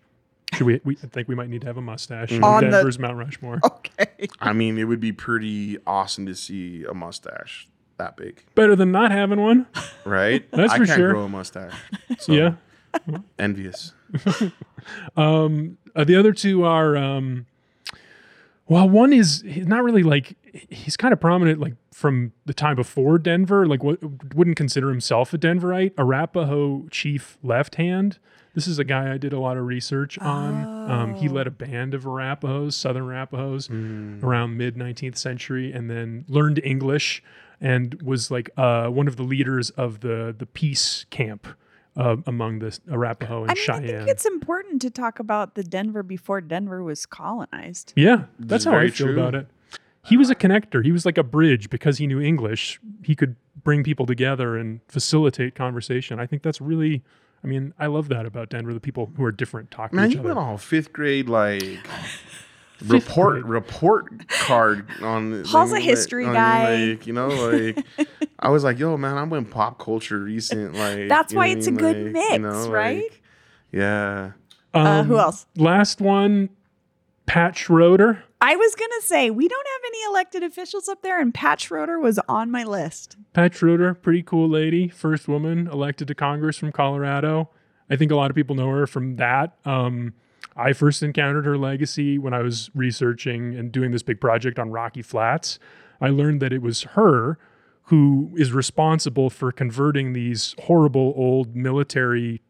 Should 0.55 0.66
we? 0.66 0.81
we 0.85 0.96
I 1.02 1.07
think 1.09 1.26
we 1.29 1.35
might 1.35 1.48
need 1.48 1.61
to 1.62 1.66
have 1.66 1.76
a 1.76 1.83
mustache. 1.83 2.33
On 2.40 2.62
the- 2.64 2.70
Denver's 2.70 2.98
Mount 2.98 3.16
Rushmore. 3.16 3.61
Okay. 3.64 4.29
I 4.40 4.52
mean, 4.52 4.79
it 4.79 4.85
would 4.85 5.00
be 5.00 5.12
pretty 5.12 5.79
awesome 5.87 6.26
to 6.26 6.35
see 6.35 6.85
a 6.85 6.94
mustache 6.94 7.68
that 7.98 8.16
big, 8.16 8.42
Better 8.55 8.76
than 8.76 8.92
not 8.92 9.11
having 9.11 9.40
one. 9.40 9.66
right? 10.05 10.44
That's 10.52 10.72
I 10.72 10.79
for 10.79 10.87
can't 10.87 10.98
sure. 10.98 11.12
grow 11.12 11.24
a 11.24 11.29
mustache. 11.29 11.72
So 12.18 12.33
Yeah. 12.33 12.55
envious. 13.38 13.92
Um, 15.16 15.79
uh, 15.94 16.05
the 16.05 16.14
other 16.16 16.33
two 16.33 16.64
are, 16.64 16.96
um, 16.96 17.46
well, 18.68 18.88
one 18.88 19.12
is 19.12 19.42
he's 19.46 19.66
not 19.66 19.85
really 19.85 20.02
like 20.02 20.37
he's 20.70 20.96
kind 20.96 21.12
of 21.12 21.20
prominent 21.20 21.61
like 21.61 21.74
from 21.92 22.33
the 22.46 22.55
time 22.55 22.76
before 22.76 23.18
Denver. 23.18 23.66
Like, 23.66 23.83
what 23.83 23.98
wouldn't 24.35 24.57
consider 24.57 24.88
himself 24.90 25.33
a 25.33 25.38
Denverite. 25.38 25.92
Arapaho 25.96 26.87
chief 26.90 27.38
left 27.42 27.76
hand. 27.76 28.18
This 28.55 28.66
is 28.66 28.79
a 28.79 28.85
guy 28.85 29.12
I 29.12 29.18
did 29.18 29.33
a 29.35 29.38
lot 29.38 29.59
of 29.59 29.66
research 29.66 30.18
on. 30.18 30.90
Um, 30.90 31.14
he 31.16 31.29
Oh. 31.29 31.33
led 31.33 31.46
a 31.46 31.50
band 31.50 31.92
of 31.92 32.07
Arapahoes, 32.07 32.74
Southern 32.74 33.05
Arapahoes, 33.05 33.68
around 34.24 34.57
mid 34.57 34.76
19th 34.76 35.18
century, 35.18 35.72
and 35.72 35.90
then 35.90 36.24
learned 36.26 36.61
English 36.64 37.22
and 37.61 38.00
was 38.02 38.31
like 38.31 38.48
uh, 38.57 38.88
one 38.88 39.09
of 39.09 39.16
the 39.16 39.22
leaders 39.22 39.70
of 39.70 40.00
the 40.00 40.35
the 40.37 40.46
peace 40.46 41.05
camp 41.11 41.46
uh, 41.96 42.16
among 42.26 42.59
the 42.59 42.78
Arapaho 42.90 43.42
and 43.42 43.50
I 43.50 43.54
mean, 43.54 43.64
Cheyenne. 43.64 43.85
I 43.85 43.98
think 43.98 44.11
it's 44.11 44.26
important 44.26 44.82
to 44.82 44.90
talk 44.90 45.18
about 45.18 45.54
the 45.54 45.62
Denver 45.62 46.02
before 46.02 46.40
Denver 46.40 46.82
was 46.82 47.06
colonized. 47.06 47.92
Yeah, 47.96 48.24
that's 48.38 48.64
how 48.64 48.76
I 48.76 48.88
feel 48.90 49.09
true. 49.09 49.18
about 49.18 49.35
it. 49.35 49.46
He 50.04 50.16
was 50.16 50.30
a 50.30 50.35
connector. 50.35 50.85
He 50.85 50.92
was 50.92 51.04
like 51.04 51.18
a 51.18 51.24
bridge 51.24 51.68
because 51.68 51.98
he 51.98 52.06
knew 52.06 52.20
English. 52.20 52.80
He 53.02 53.16
could 53.16 53.35
bring 53.64 53.82
people 53.82 54.06
together 54.06 54.56
and 54.56 54.80
facilitate 54.87 55.56
conversation. 55.56 56.20
I 56.20 56.26
think 56.26 56.42
that's 56.42 56.61
really, 56.61 57.02
I 57.42 57.48
mean, 57.48 57.74
I 57.78 57.87
love 57.87 58.09
that 58.11 58.24
about 58.24 58.50
Denver. 58.50 58.72
The 58.72 58.78
people 58.80 59.11
who 59.16 59.24
are 59.24 59.32
different 59.32 59.72
talk 59.72 59.90
to 59.90 59.96
Man, 59.96 60.09
each 60.09 60.14
you 60.14 60.20
other. 60.20 60.28
went 60.28 60.38
all 60.38 60.59
fifth 60.59 60.92
grade 60.92 61.28
like 61.28 61.64
report 62.86 63.44
report 63.44 64.28
card 64.28 64.86
on. 65.02 65.44
Paul's 65.44 65.72
a 65.72 65.80
history 65.80 66.24
guy. 66.24 66.86
Like 66.90 67.06
you 67.06 67.12
know, 67.12 67.28
like 67.28 67.84
I 68.38 68.50
was 68.50 68.64
like, 68.64 68.78
yo, 68.78 68.96
man, 68.96 69.16
I'm 69.16 69.32
in 69.32 69.44
pop 69.46 69.78
culture 69.78 70.18
recent. 70.20 70.74
Like 70.76 71.08
That's 71.08 71.32
why 71.34 71.48
it's 71.48 71.66
I 71.66 71.70
a 71.70 71.72
mean? 71.72 71.80
good 71.80 72.04
Like, 72.04 72.12
mix, 72.12 72.32
you 72.32 72.38
know, 72.40 72.70
right? 72.70 73.02
like, 73.02 73.22
yeah. 73.72 74.32
Uh, 74.74 74.78
Um, 74.78 75.06
who 75.06 75.18
else? 75.18 75.46
Last 75.56 76.00
one, 76.00 76.50
Pat 77.26 77.56
Schroeder. 77.56 78.22
I 78.40 78.54
was 78.54 78.74
gonna 78.74 79.00
say 79.00 79.30
we 79.30 79.48
don't 79.48 79.66
have 79.66 79.80
any 79.86 79.98
elected 80.10 80.42
officials 80.42 80.88
up 80.88 81.00
there, 81.02 81.18
and 81.18 81.32
Pat 81.32 81.60
Schroeder 81.60 81.98
was 81.98 82.18
on 82.28 82.50
my 82.50 82.62
list. 82.64 83.16
Pat 83.32 83.54
Schroeder, 83.54 83.94
pretty 83.94 84.22
cool 84.22 84.48
lady, 84.48 84.88
first 84.88 85.26
woman 85.26 85.66
elected 85.66 86.08
to 86.08 86.14
Congress 86.14 86.58
from 86.58 86.70
Colorado. 86.72 87.48
I 87.88 87.96
think 87.96 88.12
a 88.12 88.16
lot 88.16 88.30
of 88.30 88.36
people 88.36 88.54
know 88.54 88.68
her 88.70 88.86
from 88.86 89.16
that. 89.16 89.56
Um, 89.64 90.12
I 90.54 90.72
first 90.72 91.02
encountered 91.02 91.44
her 91.44 91.59
legacy 91.59 92.18
when 92.18 92.32
I 92.35 92.42
was 92.42 92.70
researching 92.74 93.54
and 93.54 93.72
doing 93.72 93.90
this 93.90 94.02
big 94.02 94.20
project 94.20 94.59
on 94.59 94.70
Rocky 94.70 95.02
Flats. 95.02 95.59
I 96.00 96.09
learned 96.09 96.40
that 96.42 96.52
it 96.52 96.62
was 96.62 96.82
her 96.82 97.38
who 97.85 98.32
is 98.37 98.52
responsible 98.52 99.30
for 99.30 99.52
converting 99.52 100.12
these 100.12 100.54
horrible 100.64 101.12
old 101.16 101.54
military 101.54 102.42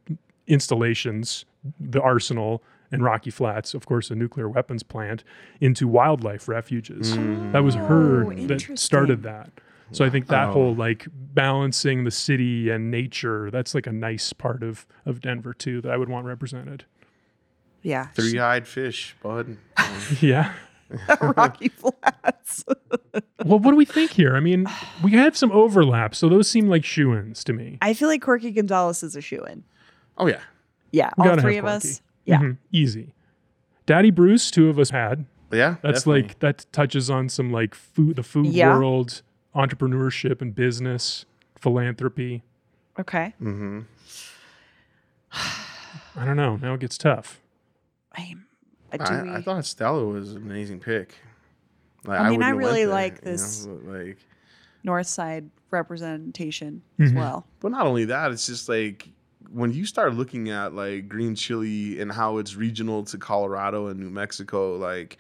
installations, 0.46 1.44
the 1.78 2.00
arsenal 2.00 2.62
and 2.92 3.02
Rocky 3.02 3.30
Flats, 3.30 3.74
of 3.74 3.85
course, 3.87 4.11
a 4.11 4.14
nuclear 4.14 4.48
weapons 4.48 4.82
plant, 4.85 5.24
into 5.61 5.88
wildlife 5.88 6.48
refuges. 6.48 7.16
Mm. 7.16 7.52
That 7.52 7.64
was 7.64 7.74
her 7.74 8.24
Oh, 8.24 8.46
that 8.46 8.78
started 8.78 9.22
that. 9.24 9.50
So 9.92 10.04
I 10.04 10.11
think 10.11 10.28
that 10.28 10.48
Wow. 10.48 10.52
whole 10.52 10.74
like 10.74 11.06
balancing 11.12 12.04
the 12.04 12.11
city 12.11 12.70
and 12.70 12.90
nature, 12.90 13.50
that's 13.50 13.74
like 13.74 13.87
a 13.87 13.92
nice 13.92 14.32
part 14.32 14.62
of 14.62 14.87
of 15.04 15.20
Denver 15.20 15.52
too 15.52 15.80
that 15.80 15.90
I 15.92 15.96
would 15.96 16.09
want 16.09 16.26
represented. 16.26 16.85
Yeah, 17.87 18.09
Three 18.16 18.38
eyed 18.40 18.66
fish, 18.66 19.14
bud. 19.22 19.59
Yeah. 20.20 20.53
Rocky 21.20 21.68
Flats. 21.68 22.64
Well, 23.44 23.61
what 23.61 23.70
do 23.70 23.77
we 23.77 23.85
think 23.85 24.11
here? 24.11 24.35
I 24.35 24.40
mean, 24.40 24.66
we 25.05 25.12
have 25.12 25.37
some 25.37 25.53
overlap, 25.53 26.16
so 26.16 26.29
those 26.29 26.51
seem 26.51 26.68
like 26.68 26.85
shoe-ins 26.85 27.44
to 27.44 27.53
me. 27.53 27.79
I 27.81 27.94
feel 27.94 28.09
like 28.09 28.20
Corky 28.20 28.51
Gonzales 28.51 29.05
is 29.05 29.14
a 29.14 29.20
shoe 29.20 29.44
in. 29.44 29.62
Oh 30.18 30.27
yeah, 30.27 30.40
Yeah, 30.90 31.11
We 31.16 31.29
all 31.29 31.38
three 31.38 31.59
of 31.59 31.64
Corky. 31.64 31.77
us. 31.77 32.03
Yeah, 32.25 32.38
Mhm. 32.40 32.57
Easy. 32.72 33.14
Daddy 33.87 34.11
Bruce, 34.11 34.51
two 34.51 34.68
of 34.68 34.81
us 34.81 34.90
had. 34.90 35.27
yeah. 35.53 35.77
That's 35.83 36.01
definitely. 36.01 36.22
like 36.22 36.38
that 36.40 36.66
touches 36.72 37.09
on 37.09 37.29
some 37.29 37.53
like 37.53 37.75
food, 37.77 38.16
the 38.16 38.25
food 38.25 38.46
Yeah. 38.49 38.77
world, 38.77 39.22
entrepreneurship 39.55 40.42
and 40.42 40.53
business, 40.53 41.25
philanthropy. 41.61 42.42
okay. 42.99 43.35
Mm-hmm. 43.40 43.81
I 46.16 46.25
don't 46.25 46.37
know. 46.37 46.57
Now 46.57 46.75
it 46.75 46.81
gets 46.81 46.99
tough. 46.99 47.40
I, 48.18 48.96
do 48.96 49.22
we- 49.24 49.31
I, 49.31 49.37
I 49.38 49.42
thought 49.42 49.64
Stella 49.64 50.05
was 50.05 50.33
an 50.33 50.38
amazing 50.38 50.81
pick. 50.81 51.14
Like, 52.05 52.20
I 52.20 52.31
mean, 52.31 52.38
wouldn't 52.38 52.42
I 52.44 52.46
have 52.48 52.57
went 52.57 52.66
really 52.68 52.85
there, 52.85 52.94
like 52.94 53.12
you 53.14 53.24
know, 53.24 53.31
this- 53.33 53.66
like, 53.66 54.18
North 54.85 55.07
Side 55.09 55.50
representation 55.72 56.83
as 57.00 57.12
Mhm. 57.12 57.16
well. 57.16 57.46
but 57.61 57.72
not 57.72 57.87
only 57.87 58.05
that, 58.07 58.31
it's 58.33 58.46
just 58.46 58.68
like 58.68 59.09
when 59.50 59.72
you 59.72 59.85
start 59.87 60.14
looking 60.14 60.48
at 60.50 60.74
like 60.74 61.09
green 61.09 61.35
chili 61.35 62.00
and 62.00 62.11
how 62.12 62.38
it's 62.38 62.55
regional 62.57 63.05
to 63.05 63.18
Colorado 63.18 63.88
and 63.88 63.98
New 64.00 64.11
Mexico, 64.11 64.76
like 64.76 65.18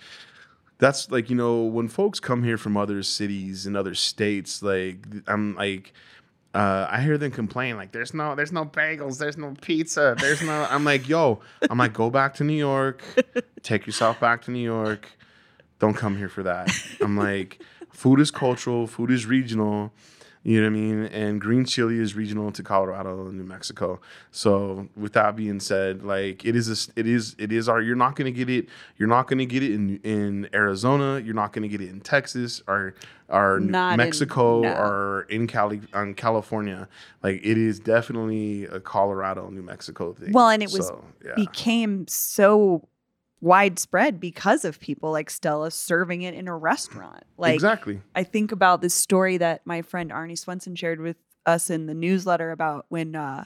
that's 0.78 1.10
like 1.10 1.28
you 1.30 1.36
know 1.36 1.64
when 1.64 1.88
folks 1.88 2.20
come 2.20 2.42
here 2.44 2.58
from 2.58 2.76
other 2.76 3.02
cities 3.02 3.66
and 3.66 3.76
other 3.76 3.94
states, 3.94 4.62
like 4.62 5.04
I'm 5.26 5.54
like. 5.56 5.92
Uh, 6.56 6.88
I 6.90 7.02
hear 7.02 7.18
them 7.18 7.32
complain 7.32 7.76
like 7.76 7.92
there's 7.92 8.14
no 8.14 8.34
there's 8.34 8.50
no 8.50 8.64
bagels, 8.64 9.18
there's 9.18 9.36
no 9.36 9.54
pizza, 9.60 10.16
there's 10.18 10.40
no 10.40 10.66
I'm 10.70 10.84
like, 10.84 11.06
yo, 11.06 11.40
I'm 11.68 11.76
like, 11.76 11.92
go 11.92 12.08
back 12.08 12.32
to 12.36 12.44
New 12.44 12.54
York, 12.54 13.02
take 13.62 13.86
yourself 13.86 14.18
back 14.20 14.40
to 14.46 14.50
New 14.50 14.64
York. 14.64 15.06
Don't 15.80 15.92
come 15.92 16.16
here 16.16 16.30
for 16.30 16.42
that. 16.44 16.70
I'm 17.02 17.14
like, 17.14 17.60
food 17.90 18.20
is 18.20 18.30
cultural, 18.30 18.86
food 18.86 19.10
is 19.10 19.26
regional. 19.26 19.92
You 20.46 20.60
know 20.60 20.68
what 20.68 20.76
I 20.76 20.80
mean? 20.80 21.02
And 21.06 21.40
green 21.40 21.64
chili 21.64 21.98
is 21.98 22.14
regional 22.14 22.52
to 22.52 22.62
Colorado 22.62 23.26
and 23.26 23.36
New 23.36 23.42
Mexico. 23.42 24.00
So 24.30 24.86
with 24.94 25.12
that 25.14 25.34
being 25.34 25.58
said, 25.58 26.04
like 26.04 26.44
it 26.44 26.54
is, 26.54 26.88
a, 26.88 26.92
it 26.94 27.04
is, 27.04 27.34
it 27.36 27.50
is 27.50 27.68
our. 27.68 27.80
You're 27.80 27.96
not 27.96 28.14
gonna 28.14 28.30
get 28.30 28.48
it. 28.48 28.68
You're 28.96 29.08
not 29.08 29.26
gonna 29.26 29.44
get 29.44 29.64
it 29.64 29.72
in 29.72 29.98
in 30.04 30.48
Arizona. 30.54 31.18
You're 31.18 31.34
not 31.34 31.52
gonna 31.52 31.66
get 31.66 31.80
it 31.80 31.88
in 31.88 32.00
Texas 32.00 32.62
or 32.68 32.94
or 33.28 33.58
Not 33.58 33.94
in- 33.94 33.96
Mexico 33.96 34.60
no. 34.60 34.72
or 34.72 35.26
in 35.28 35.48
Cali, 35.48 35.80
on 35.92 36.14
California. 36.14 36.86
Like 37.24 37.40
it 37.42 37.58
is 37.58 37.80
definitely 37.80 38.66
a 38.66 38.78
Colorado, 38.78 39.50
New 39.50 39.62
Mexico 39.62 40.12
thing. 40.12 40.30
Well, 40.30 40.50
and 40.50 40.62
it 40.62 40.70
was 40.70 40.86
So, 40.86 41.04
yeah. 41.24 41.32
Became 41.34 42.06
so 42.06 42.86
widespread 43.40 44.18
because 44.18 44.64
of 44.64 44.80
people 44.80 45.12
like 45.12 45.30
Stella 45.30 45.70
serving 45.70 46.22
it 46.22 46.34
in 46.34 46.48
a 46.48 46.56
restaurant. 46.56 47.24
Like 47.36 47.54
exactly. 47.54 48.00
I 48.14 48.24
think 48.24 48.52
about 48.52 48.80
this 48.80 48.94
story 48.94 49.36
that 49.38 49.62
my 49.64 49.82
friend 49.82 50.10
Arnie 50.10 50.38
Swenson 50.38 50.74
shared 50.74 51.00
with 51.00 51.16
us 51.44 51.70
in 51.70 51.86
the 51.86 51.94
newsletter 51.94 52.50
about 52.50 52.86
when 52.88 53.14
uh 53.14 53.44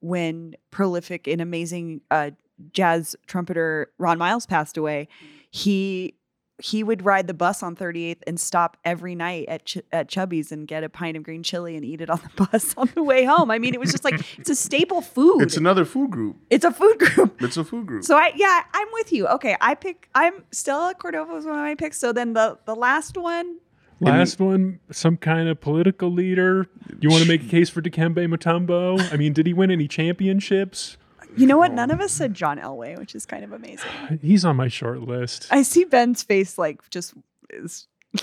when 0.00 0.54
prolific 0.70 1.28
and 1.28 1.40
amazing 1.40 2.00
uh 2.10 2.30
jazz 2.72 3.14
trumpeter 3.26 3.92
Ron 3.98 4.18
Miles 4.18 4.46
passed 4.46 4.76
away. 4.76 5.08
He 5.50 6.14
he 6.58 6.84
would 6.84 7.04
ride 7.04 7.26
the 7.26 7.34
bus 7.34 7.62
on 7.62 7.74
38th 7.74 8.18
and 8.26 8.38
stop 8.38 8.76
every 8.84 9.14
night 9.14 9.46
at 9.48 9.64
Ch- 9.64 9.78
at 9.90 10.08
Chubby's 10.08 10.52
and 10.52 10.66
get 10.68 10.84
a 10.84 10.88
pint 10.88 11.16
of 11.16 11.22
green 11.22 11.42
chili 11.42 11.76
and 11.76 11.84
eat 11.84 12.00
it 12.00 12.10
on 12.10 12.20
the 12.36 12.46
bus 12.52 12.74
on 12.76 12.90
the 12.94 13.02
way 13.02 13.24
home. 13.24 13.50
I 13.50 13.58
mean, 13.58 13.74
it 13.74 13.80
was 13.80 13.90
just 13.90 14.04
like 14.04 14.20
it's 14.38 14.50
a 14.50 14.54
staple 14.54 15.00
food. 15.00 15.42
It's 15.42 15.56
another 15.56 15.84
food 15.84 16.10
group. 16.10 16.36
it's 16.50 16.64
a 16.64 16.70
food 16.70 16.98
group. 16.98 17.36
It's 17.42 17.56
a 17.56 17.64
food 17.64 17.86
group. 17.86 18.04
So 18.04 18.16
I 18.16 18.32
yeah, 18.36 18.62
I'm 18.72 18.88
with 18.92 19.12
you. 19.12 19.26
Okay, 19.28 19.56
I 19.60 19.74
pick 19.74 20.08
I'm 20.14 20.44
Stella 20.52 20.94
Cordova 20.96 21.32
was 21.32 21.44
one 21.44 21.54
of 21.58 21.60
my 21.64 21.74
picks. 21.74 21.98
So 21.98 22.12
then 22.12 22.34
the 22.34 22.58
the 22.64 22.76
last 22.76 23.16
one 23.16 23.58
Last 24.00 24.40
one, 24.40 24.80
some 24.90 25.16
kind 25.16 25.48
of 25.48 25.60
political 25.60 26.10
leader. 26.10 26.66
You 27.00 27.08
want 27.08 27.22
to 27.22 27.28
make 27.28 27.44
a 27.44 27.48
case 27.48 27.70
for 27.70 27.80
Dikembe 27.80 28.26
Mutombo? 28.26 29.00
I 29.12 29.16
mean, 29.16 29.32
did 29.32 29.46
he 29.46 29.52
win 29.52 29.70
any 29.70 29.86
championships? 29.86 30.96
You 31.36 31.46
know 31.46 31.56
what? 31.58 31.72
None 31.72 31.90
of 31.90 32.00
us 32.00 32.12
said 32.12 32.34
John 32.34 32.58
Elway, 32.58 32.98
which 32.98 33.14
is 33.14 33.24
kind 33.26 33.44
of 33.44 33.52
amazing. 33.52 33.90
He's 34.20 34.44
on 34.44 34.56
my 34.56 34.68
short 34.68 35.00
list. 35.02 35.46
I 35.50 35.62
see 35.62 35.84
Ben's 35.84 36.22
face 36.22 36.58
like 36.58 36.88
just 36.90 37.14
is 37.50 37.86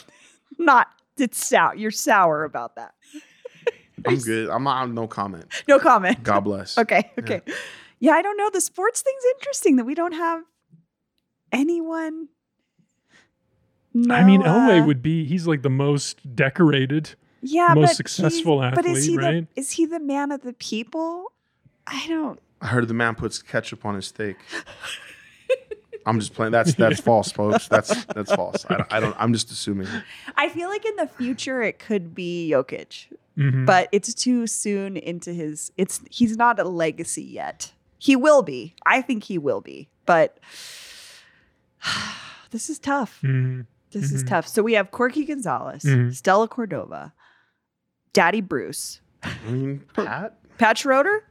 not. 0.58 0.88
It's 1.18 1.46
sour. 1.46 1.76
You're 1.76 1.92
sour 1.92 2.44
about 2.46 2.76
that. 2.76 2.94
I'm 4.08 4.18
good. 4.20 4.50
I'm 4.50 4.64
not. 4.64 4.90
No 4.90 5.08
comment. 5.08 5.46
No 5.68 5.80
comment. 5.80 6.24
God 6.24 6.42
bless. 6.42 6.78
Okay. 6.80 7.12
Okay. 7.20 7.42
Yeah. 8.00 8.14
I 8.14 8.22
don't 8.22 8.38
know. 8.38 8.50
The 8.50 8.62
sports 8.62 9.02
thing's 9.02 9.24
interesting 9.38 9.76
that 9.78 9.86
we 9.86 9.96
don't 9.96 10.14
have 10.14 10.44
anyone. 11.52 12.30
I 14.10 14.24
mean, 14.24 14.42
Elway 14.44 14.82
uh, 14.82 14.86
would 14.86 15.02
be, 15.02 15.26
he's 15.26 15.48
like 15.48 15.62
the 15.64 15.70
most 15.70 16.36
decorated. 16.36 17.16
yeah, 17.42 17.74
most 17.74 17.88
but 17.90 17.96
successful 17.96 18.62
he's- 18.62 18.76
But 18.76 18.86
is 18.86 19.06
he 19.06 19.18
right? 19.18 19.48
the 19.56 19.60
is 19.60 19.72
he 19.72 19.86
the 19.86 20.00
man 20.00 20.32
of 20.32 20.42
the 20.42 20.54
people? 20.54 21.34
I 21.88 22.06
don't. 22.08 22.40
I 22.62 22.68
heard 22.68 22.88
the 22.88 22.94
man 22.94 23.16
puts 23.16 23.42
ketchup 23.42 23.86
on 23.86 23.96
his 23.96 24.08
steak. 24.08 24.38
I'm 26.06 26.20
just 26.20 26.34
playing. 26.34 26.52
That's 26.52 26.74
that's 26.76 27.00
false, 27.10 27.32
folks. 27.32 27.68
That's 27.68 28.06
that's 28.06 28.34
false. 28.34 28.66
I 28.70 28.76
don't, 28.78 28.94
I 28.94 29.00
don't. 29.00 29.16
I'm 29.20 29.34
just 29.34 29.52
assuming. 29.52 29.88
I 30.36 30.50
feel 30.50 30.70
like 30.70 30.86
in 30.86 30.96
the 30.96 31.08
future 31.08 31.62
it 31.62 31.78
could 31.80 32.16
be 32.16 32.50
Jokic, 32.52 33.08
Mhm. 33.38 33.66
but 33.66 33.90
it's 33.92 34.14
too 34.14 34.48
soon 34.48 34.98
into 34.98 35.34
his. 35.34 35.72
It's 35.78 36.02
he's 36.10 36.36
not 36.38 36.60
a 36.60 36.64
legacy 36.64 37.24
yet. 37.24 37.74
He 37.98 38.16
will 38.16 38.42
be. 38.44 38.76
I 38.86 39.02
think 39.02 39.26
he 39.26 39.38
will 39.38 39.62
be, 39.62 39.90
but 40.06 40.40
this 42.52 42.70
is 42.70 42.80
tough. 42.80 43.20
Mhm. 43.24 43.66
This 43.92 44.12
is 44.12 44.24
Mhm. 44.24 44.28
tough. 44.28 44.48
So 44.48 44.62
we 44.64 44.74
have 44.74 44.92
Corky 44.92 45.26
Gonzales, 45.26 45.84
Mhm. 45.84 46.14
Stella 46.16 46.48
Cordova, 46.48 47.14
Daddy 48.14 48.42
Bruce, 48.42 49.02
I 49.24 49.34
mean, 49.48 49.84
Pat. 49.94 50.36
Pat 50.58 50.78
Schroeder. 50.78 51.24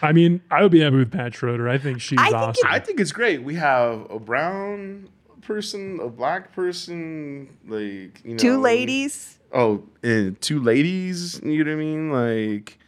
I 0.00 0.12
mean, 0.12 0.40
I 0.50 0.62
would 0.62 0.72
be 0.72 0.80
happy 0.80 0.96
with 0.96 1.12
Pat 1.12 1.34
Schroeder. 1.34 1.68
I 1.68 1.78
think 1.78 2.00
she's 2.00 2.18
I 2.18 2.24
think 2.26 2.36
awesome. 2.36 2.68
I 2.70 2.78
think 2.78 3.00
it's 3.00 3.12
great. 3.12 3.42
We 3.42 3.54
have 3.56 4.10
a 4.10 4.18
brown 4.18 5.08
person, 5.42 6.00
a 6.00 6.08
black 6.08 6.52
person, 6.52 7.56
like 7.66 8.24
you 8.24 8.32
know, 8.32 8.36
Two 8.36 8.60
ladies. 8.60 9.38
Oh, 9.52 9.84
and 10.02 10.40
two 10.40 10.60
ladies. 10.60 11.40
You 11.42 11.64
know 11.64 11.70
what 11.70 11.76
I 11.76 11.84
mean? 11.84 12.10
Like, 12.10 12.78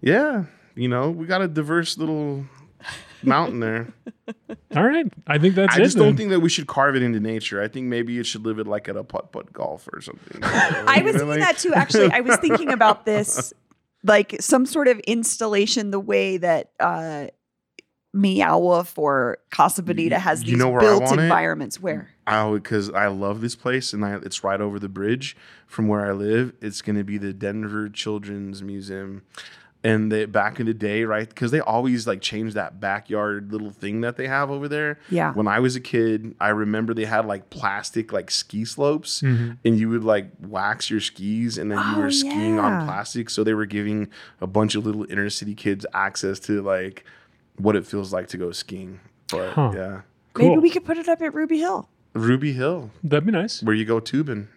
yeah, 0.00 0.44
you 0.74 0.88
know, 0.88 1.10
we 1.10 1.26
got 1.26 1.42
a 1.42 1.48
diverse 1.48 1.98
little 1.98 2.46
mountain 3.22 3.60
there. 3.60 3.92
All 4.76 4.84
right. 4.84 5.10
I 5.26 5.38
think 5.38 5.54
that's 5.54 5.74
it. 5.74 5.80
I 5.80 5.82
it. 5.82 5.84
just 5.84 5.96
don't 5.96 6.16
think 6.16 6.30
that 6.30 6.40
we 6.40 6.48
should 6.48 6.66
carve 6.66 6.96
it 6.96 7.02
into 7.02 7.20
nature. 7.20 7.62
I 7.62 7.68
think 7.68 7.86
maybe 7.86 8.18
it 8.18 8.26
should 8.26 8.44
live 8.44 8.58
it 8.58 8.66
like 8.66 8.88
at 8.88 8.96
a 8.96 9.04
putt 9.04 9.32
putt 9.32 9.52
golf 9.52 9.88
or 9.92 10.00
something. 10.00 10.40
I 10.42 11.02
was 11.02 11.16
thinking 11.16 11.40
that 11.40 11.58
too. 11.58 11.74
Actually, 11.74 12.10
I 12.12 12.20
was 12.20 12.36
thinking 12.36 12.70
about 12.72 13.04
this, 13.04 13.52
like 14.04 14.36
some 14.40 14.66
sort 14.66 14.88
of 14.88 14.98
installation, 15.00 15.90
the 15.90 16.00
way 16.00 16.36
that 16.36 16.70
uh, 16.80 17.26
Meow 18.14 18.58
Wolf 18.58 18.98
or 18.98 19.38
Casa 19.50 19.82
Bonita 19.82 20.18
has 20.18 20.42
You 20.42 20.52
these 20.52 20.58
know 20.58 20.70
where 20.70 20.80
I 20.80 20.84
built 20.84 21.02
want 21.04 21.20
it? 21.20 21.24
environments. 21.24 21.80
Where? 21.80 22.08
I 22.26 22.50
because 22.52 22.90
I 22.90 23.08
love 23.08 23.40
this 23.40 23.54
place 23.54 23.92
and 23.92 24.04
I, 24.04 24.16
it's 24.16 24.42
right 24.44 24.60
over 24.60 24.78
the 24.78 24.88
bridge 24.88 25.36
from 25.66 25.88
where 25.88 26.06
I 26.06 26.12
live. 26.12 26.52
It's 26.60 26.82
going 26.82 26.96
to 26.96 27.04
be 27.04 27.18
the 27.18 27.32
Denver 27.32 27.88
Children's 27.88 28.62
Museum. 28.62 29.22
And 29.88 30.12
they, 30.12 30.26
back 30.26 30.60
in 30.60 30.66
the 30.66 30.74
day, 30.74 31.04
right? 31.04 31.28
Because 31.28 31.50
they 31.50 31.60
always 31.60 32.06
like 32.06 32.20
change 32.20 32.54
that 32.54 32.78
backyard 32.80 33.52
little 33.52 33.70
thing 33.70 34.00
that 34.02 34.16
they 34.16 34.26
have 34.26 34.50
over 34.50 34.68
there. 34.68 34.98
Yeah. 35.08 35.32
When 35.32 35.46
I 35.48 35.60
was 35.60 35.76
a 35.76 35.80
kid, 35.80 36.34
I 36.40 36.48
remember 36.50 36.94
they 36.94 37.04
had 37.06 37.26
like 37.26 37.50
plastic 37.50 38.12
like 38.12 38.30
ski 38.30 38.64
slopes, 38.64 39.22
Mhm. 39.22 39.56
and 39.64 39.78
you 39.78 39.88
would 39.88 40.04
like 40.04 40.30
wax 40.40 40.90
your 40.90 41.00
skis, 41.00 41.58
and 41.58 41.70
then 41.70 41.78
you 41.78 41.94
Oh, 41.96 42.00
were 42.00 42.10
skiing 42.10 42.56
yeah. 42.56 42.60
on 42.60 42.86
plastic. 42.86 43.30
So 43.30 43.42
they 43.44 43.54
were 43.54 43.66
giving 43.66 44.08
a 44.40 44.46
bunch 44.46 44.74
of 44.74 44.84
little 44.84 45.06
inner 45.10 45.30
city 45.30 45.54
kids 45.54 45.86
access 45.94 46.38
to 46.40 46.60
like 46.62 47.04
what 47.56 47.74
it 47.76 47.86
feels 47.86 48.12
like 48.12 48.28
to 48.28 48.36
go 48.36 48.52
skiing. 48.52 49.00
But 49.30 49.52
Huh. 49.52 49.72
yeah, 49.74 50.00
Cool. 50.34 50.48
Maybe 50.50 50.60
we 50.60 50.70
could 50.70 50.84
put 50.84 50.98
it 50.98 51.08
up 51.08 51.20
at 51.22 51.34
Ruby 51.34 51.58
Hill. 51.58 51.88
Ruby 52.14 52.52
Hill, 52.52 52.90
That'd 53.02 53.26
be 53.26 53.32
nice. 53.32 53.62
where 53.62 53.74
you 53.74 53.84
go 53.84 54.00
tubing. 54.00 54.48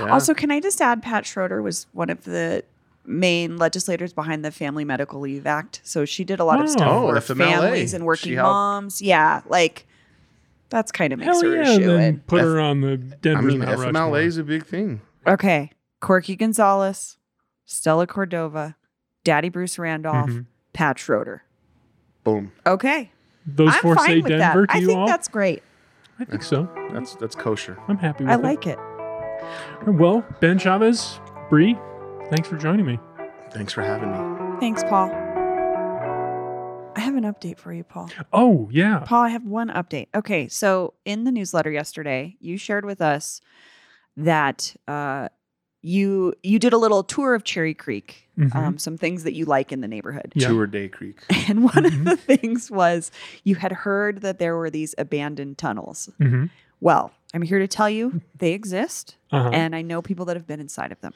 Yeah. 0.00 0.06
Also, 0.12 0.34
can 0.34 0.50
I 0.50 0.60
just 0.60 0.80
add 0.80 1.02
Pat 1.02 1.26
Schroeder 1.26 1.60
was 1.62 1.86
one 1.92 2.10
of 2.10 2.24
the 2.24 2.64
main 3.06 3.56
legislators 3.56 4.12
behind 4.12 4.44
the 4.44 4.50
Family 4.50 4.84
Medical 4.84 5.20
Leave 5.20 5.46
Act. 5.46 5.80
So 5.84 6.04
she 6.04 6.24
did 6.24 6.40
a 6.40 6.44
lot 6.44 6.60
Oh. 6.60 6.62
of 6.64 6.70
stuff 6.70 6.88
Oh, 6.88 7.08
for 7.10 7.16
FMLA. 7.16 7.50
families 7.50 7.94
and 7.94 8.04
working 8.04 8.36
moms. 8.36 9.02
Yeah, 9.02 9.42
like 9.46 9.86
that's 10.70 10.90
kind 10.90 11.12
of 11.12 11.18
makes 11.18 11.40
Hell 11.40 11.42
her 11.50 11.56
yeah. 11.62 11.68
a 11.70 11.74
And 11.74 11.84
then 11.84 12.22
put 12.26 12.40
F- 12.40 12.46
her 12.46 12.60
on 12.60 12.80
the 12.80 12.92
I 12.92 13.16
Denver 13.20 13.42
mean, 13.42 13.58
Mount 13.60 13.78
FMLA 13.80 14.24
is 14.24 14.38
a 14.38 14.42
big 14.44 14.64
thing. 14.66 15.00
Okay. 15.26 15.70
Corky 16.00 16.36
Gonzales, 16.36 17.16
Stella 17.64 18.06
Cordova, 18.06 18.76
Daddy 19.22 19.48
Bruce 19.48 19.78
Randolph, 19.78 20.30
Mhm. 20.30 20.46
Pat 20.72 20.98
Schroeder. 20.98 21.42
Boom. 22.24 22.52
Okay. 22.66 23.10
Those 23.46 23.74
I'm 23.74 23.80
four 23.80 23.94
fine 23.96 24.06
say 24.06 24.16
with 24.20 24.28
Denver 24.28 24.60
that. 24.62 24.68
to 24.70 24.74
I 24.76 24.78
you 24.80 24.86
think 24.86 24.98
all? 24.98 25.06
that's 25.06 25.28
great. 25.28 25.62
I 26.18 26.24
think 26.24 26.42
so. 26.42 26.68
That's 26.92 27.14
that's 27.16 27.34
kosher. 27.34 27.76
I'm 27.88 27.98
happy 27.98 28.24
with 28.24 28.32
I 28.32 28.36
it. 28.36 28.42
like 28.42 28.66
it. 28.66 28.78
Well, 29.86 30.24
Ben 30.40 30.58
Chavez, 30.58 31.20
Bree, 31.50 31.76
thanks 32.34 32.48
for 32.48 32.56
joining 32.56 32.84
me. 32.84 32.98
Thanks 33.52 33.72
for 33.72 33.82
having 33.82 34.10
me. 34.10 34.58
Thanks, 34.58 34.82
Paul. 34.82 35.08
I 36.96 37.00
have 37.00 37.14
an 37.14 37.22
update 37.22 37.58
for 37.58 37.72
you, 37.72 37.84
Paul. 37.84 38.10
Oh, 38.32 38.68
yeah. 38.72 39.04
Paul, 39.04 39.22
I 39.22 39.28
have 39.28 39.44
one 39.44 39.68
update. 39.68 40.08
Okay, 40.16 40.48
so 40.48 40.94
in 41.04 41.22
the 41.22 41.30
newsletter 41.30 41.70
yesterday, 41.70 42.36
you 42.40 42.56
shared 42.56 42.84
with 42.84 43.00
us 43.00 43.40
that 44.16 44.74
uh, 44.88 45.28
you 45.82 46.34
you 46.42 46.58
did 46.58 46.72
a 46.72 46.78
little 46.78 47.04
tour 47.04 47.34
of 47.36 47.44
Cherry 47.44 47.74
Creek, 47.74 48.28
Mhm. 48.36 48.54
um, 48.56 48.78
some 48.78 48.96
things 48.98 49.22
that 49.22 49.34
you 49.34 49.44
like 49.44 49.70
in 49.70 49.80
the 49.80 49.88
neighborhood. 49.88 50.32
Yeah. 50.34 50.48
Tour 50.48 50.66
Day 50.66 50.88
Creek. 50.88 51.20
And 51.48 51.62
one 51.62 51.72
Mhm. 51.84 51.86
of 51.86 52.04
the 52.04 52.16
things 52.16 52.68
was 52.70 53.12
you 53.44 53.54
had 53.56 53.70
heard 53.70 54.22
that 54.22 54.38
there 54.40 54.56
were 54.56 54.70
these 54.70 54.94
abandoned 54.98 55.56
tunnels. 55.58 56.10
hmm 56.18 56.46
Well, 56.80 57.12
I'm 57.32 57.42
here 57.42 57.58
to 57.60 57.68
tell 57.68 57.88
you 57.90 58.22
they 58.38 58.52
exist, 58.52 59.16
Uh-huh. 59.30 59.50
and 59.52 59.74
I 59.76 59.82
know 59.82 60.02
people 60.02 60.24
that 60.26 60.36
have 60.36 60.46
been 60.48 60.60
inside 60.60 60.90
of 60.92 61.00
them. 61.00 61.12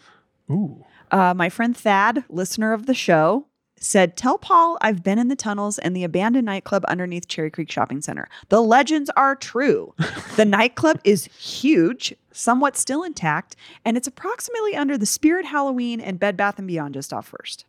Ooh. 0.51 0.85
Uh, 1.11 1.35
my 1.35 1.49
friend 1.49 1.77
Thad, 1.77 2.25
listener 2.29 2.73
of 2.73 2.87
the 2.87 2.95
show, 2.95 3.47
said, 3.81 4.17
Tell 4.17 4.39
Paul 4.39 4.79
I've 4.81 5.03
been 5.03 5.19
in 5.19 5.29
the 5.29 5.37
tunnels 5.37 5.79
and 5.79 5.95
the 5.95 6.05
abandoned 6.05 6.47
nightclub 6.47 6.85
underneath 6.87 7.29
Cherry 7.29 7.51
Creek 7.51 7.71
Shopping 7.71 8.01
Center. 8.01 8.29
The 8.49 8.63
legends 8.63 9.11
are 9.17 9.35
true. 9.37 9.95
the 10.37 10.45
nightclub 10.45 11.01
is 11.05 11.27
huge, 11.27 12.15
somewhat 12.33 12.77
still 12.77 13.03
intact, 13.03 13.57
and 13.85 13.97
it's 13.97 14.07
approximately 14.09 14.75
under 14.77 14.97
the 14.99 15.07
Spirit 15.07 15.47
Halloween 15.47 16.01
and 16.01 16.19
Bed 16.19 16.37
Bath 16.37 16.59
and 16.59 16.67
Beyond 16.69 16.95
just 16.95 17.13
off 17.13 17.29
first. 17.29 17.65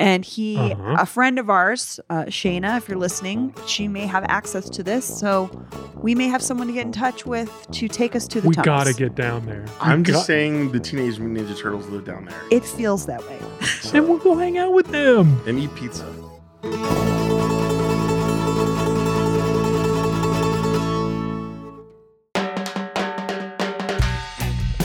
And 0.00 0.24
he, 0.24 0.56
Uh-huh. 0.56 0.96
a 1.00 1.06
friend 1.06 1.38
of 1.40 1.50
ours, 1.50 1.98
uh, 2.08 2.24
Shayna, 2.26 2.76
if 2.78 2.88
you're 2.88 2.96
listening, 2.98 3.52
she 3.66 3.88
may 3.88 4.06
have 4.06 4.24
access 4.28 4.70
to 4.70 4.84
this. 4.84 5.04
So 5.04 5.50
we 5.96 6.14
may 6.14 6.28
have 6.28 6.40
someone 6.40 6.68
to 6.68 6.72
get 6.72 6.86
in 6.86 6.92
touch 6.92 7.26
with 7.26 7.50
to 7.72 7.88
take 7.88 8.14
us 8.14 8.28
to 8.28 8.40
the 8.40 8.48
We 8.48 8.54
tunnels. 8.54 8.64
gotta 8.84 8.94
get 8.94 9.16
down 9.16 9.46
there. 9.46 9.62
We 9.66 9.72
I'm 9.80 10.04
just 10.04 10.18
got- 10.20 10.26
saying 10.26 10.70
the 10.70 10.78
Teenage 10.78 11.18
Mutant 11.18 11.48
Ninja 11.48 11.58
Turtles 11.60 11.88
live 11.88 12.04
down 12.04 12.26
there. 12.26 12.40
It 12.52 12.64
feels 12.64 13.06
that 13.06 13.20
way. 13.28 13.38
And 13.94 14.08
we'll 14.08 14.18
go 14.18 14.36
hang 14.36 14.58
out 14.58 14.72
with 14.72 14.88
them. 14.88 15.40
and 15.46 15.58
eat 15.58 15.74
pizza. 15.74 16.06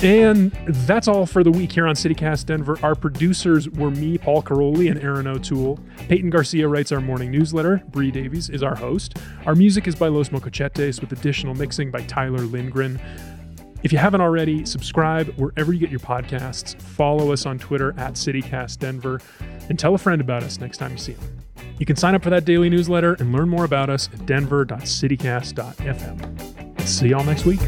And 0.04 0.52
that's 0.68 1.08
all 1.08 1.26
for 1.26 1.46
the 1.46 1.52
week 1.52 1.72
here 1.72 1.88
on 1.88 1.96
CityCast 1.96 2.48
Denver. 2.48 2.78
Our 2.84 2.94
producers 2.94 3.70
were 3.70 3.90
me, 3.90 4.18
Paul 4.18 4.44
Karolyi, 4.44 4.92
and 4.92 5.02
Aaron 5.02 5.28
O'Toole. 5.28 5.80
Peyton 6.10 6.30
Garcia 6.30 6.68
writes 6.68 6.92
our 6.92 7.00
morning 7.00 7.32
newsletter. 7.32 7.82
Bree 7.88 8.12
Davies 8.12 8.50
is 8.50 8.62
our 8.62 8.76
host. 8.76 9.18
Our 9.46 9.56
music 9.56 9.88
is 9.88 9.96
by 9.96 10.10
Los 10.10 10.30
Mocochetes 10.30 11.00
with 11.00 11.14
additional 11.14 11.54
mixing 11.54 11.90
by 11.90 12.02
Tyler 12.02 12.42
Lindgren. 12.42 13.00
If 13.84 13.92
you 13.92 13.98
haven't 13.98 14.22
already, 14.22 14.66
subscribe 14.66 15.28
wherever 15.36 15.74
you 15.74 15.80
get 15.80 15.90
your 15.90 16.00
podcasts. 16.00 16.82
Follow 16.82 17.34
us 17.34 17.46
on 17.46 17.60
Twitter 17.60 17.90
at 17.98 18.14
CityCast 18.14 18.80
Denver 18.80 19.20
and 19.70 19.78
tell 19.78 19.94
a 19.94 19.98
friend 19.98 20.22
about 20.22 20.42
us 20.42 20.58
next 20.60 20.78
time 20.78 20.94
you 20.94 20.98
see 20.98 21.12
them. 21.14 21.38
You 21.80 21.86
can 21.86 21.98
sign 21.98 22.16
up 22.16 22.24
for 22.24 22.30
that 22.30 22.46
daily 22.46 22.70
newsletter 22.70 23.16
and 23.16 23.34
learn 23.34 23.50
more 23.50 23.66
about 23.66 23.90
us 23.90 24.08
at 24.14 24.26
denver.citycast.fm. 24.26 26.82
See 26.82 27.10
y'all 27.10 27.26
next 27.26 27.46
week. 27.46 27.60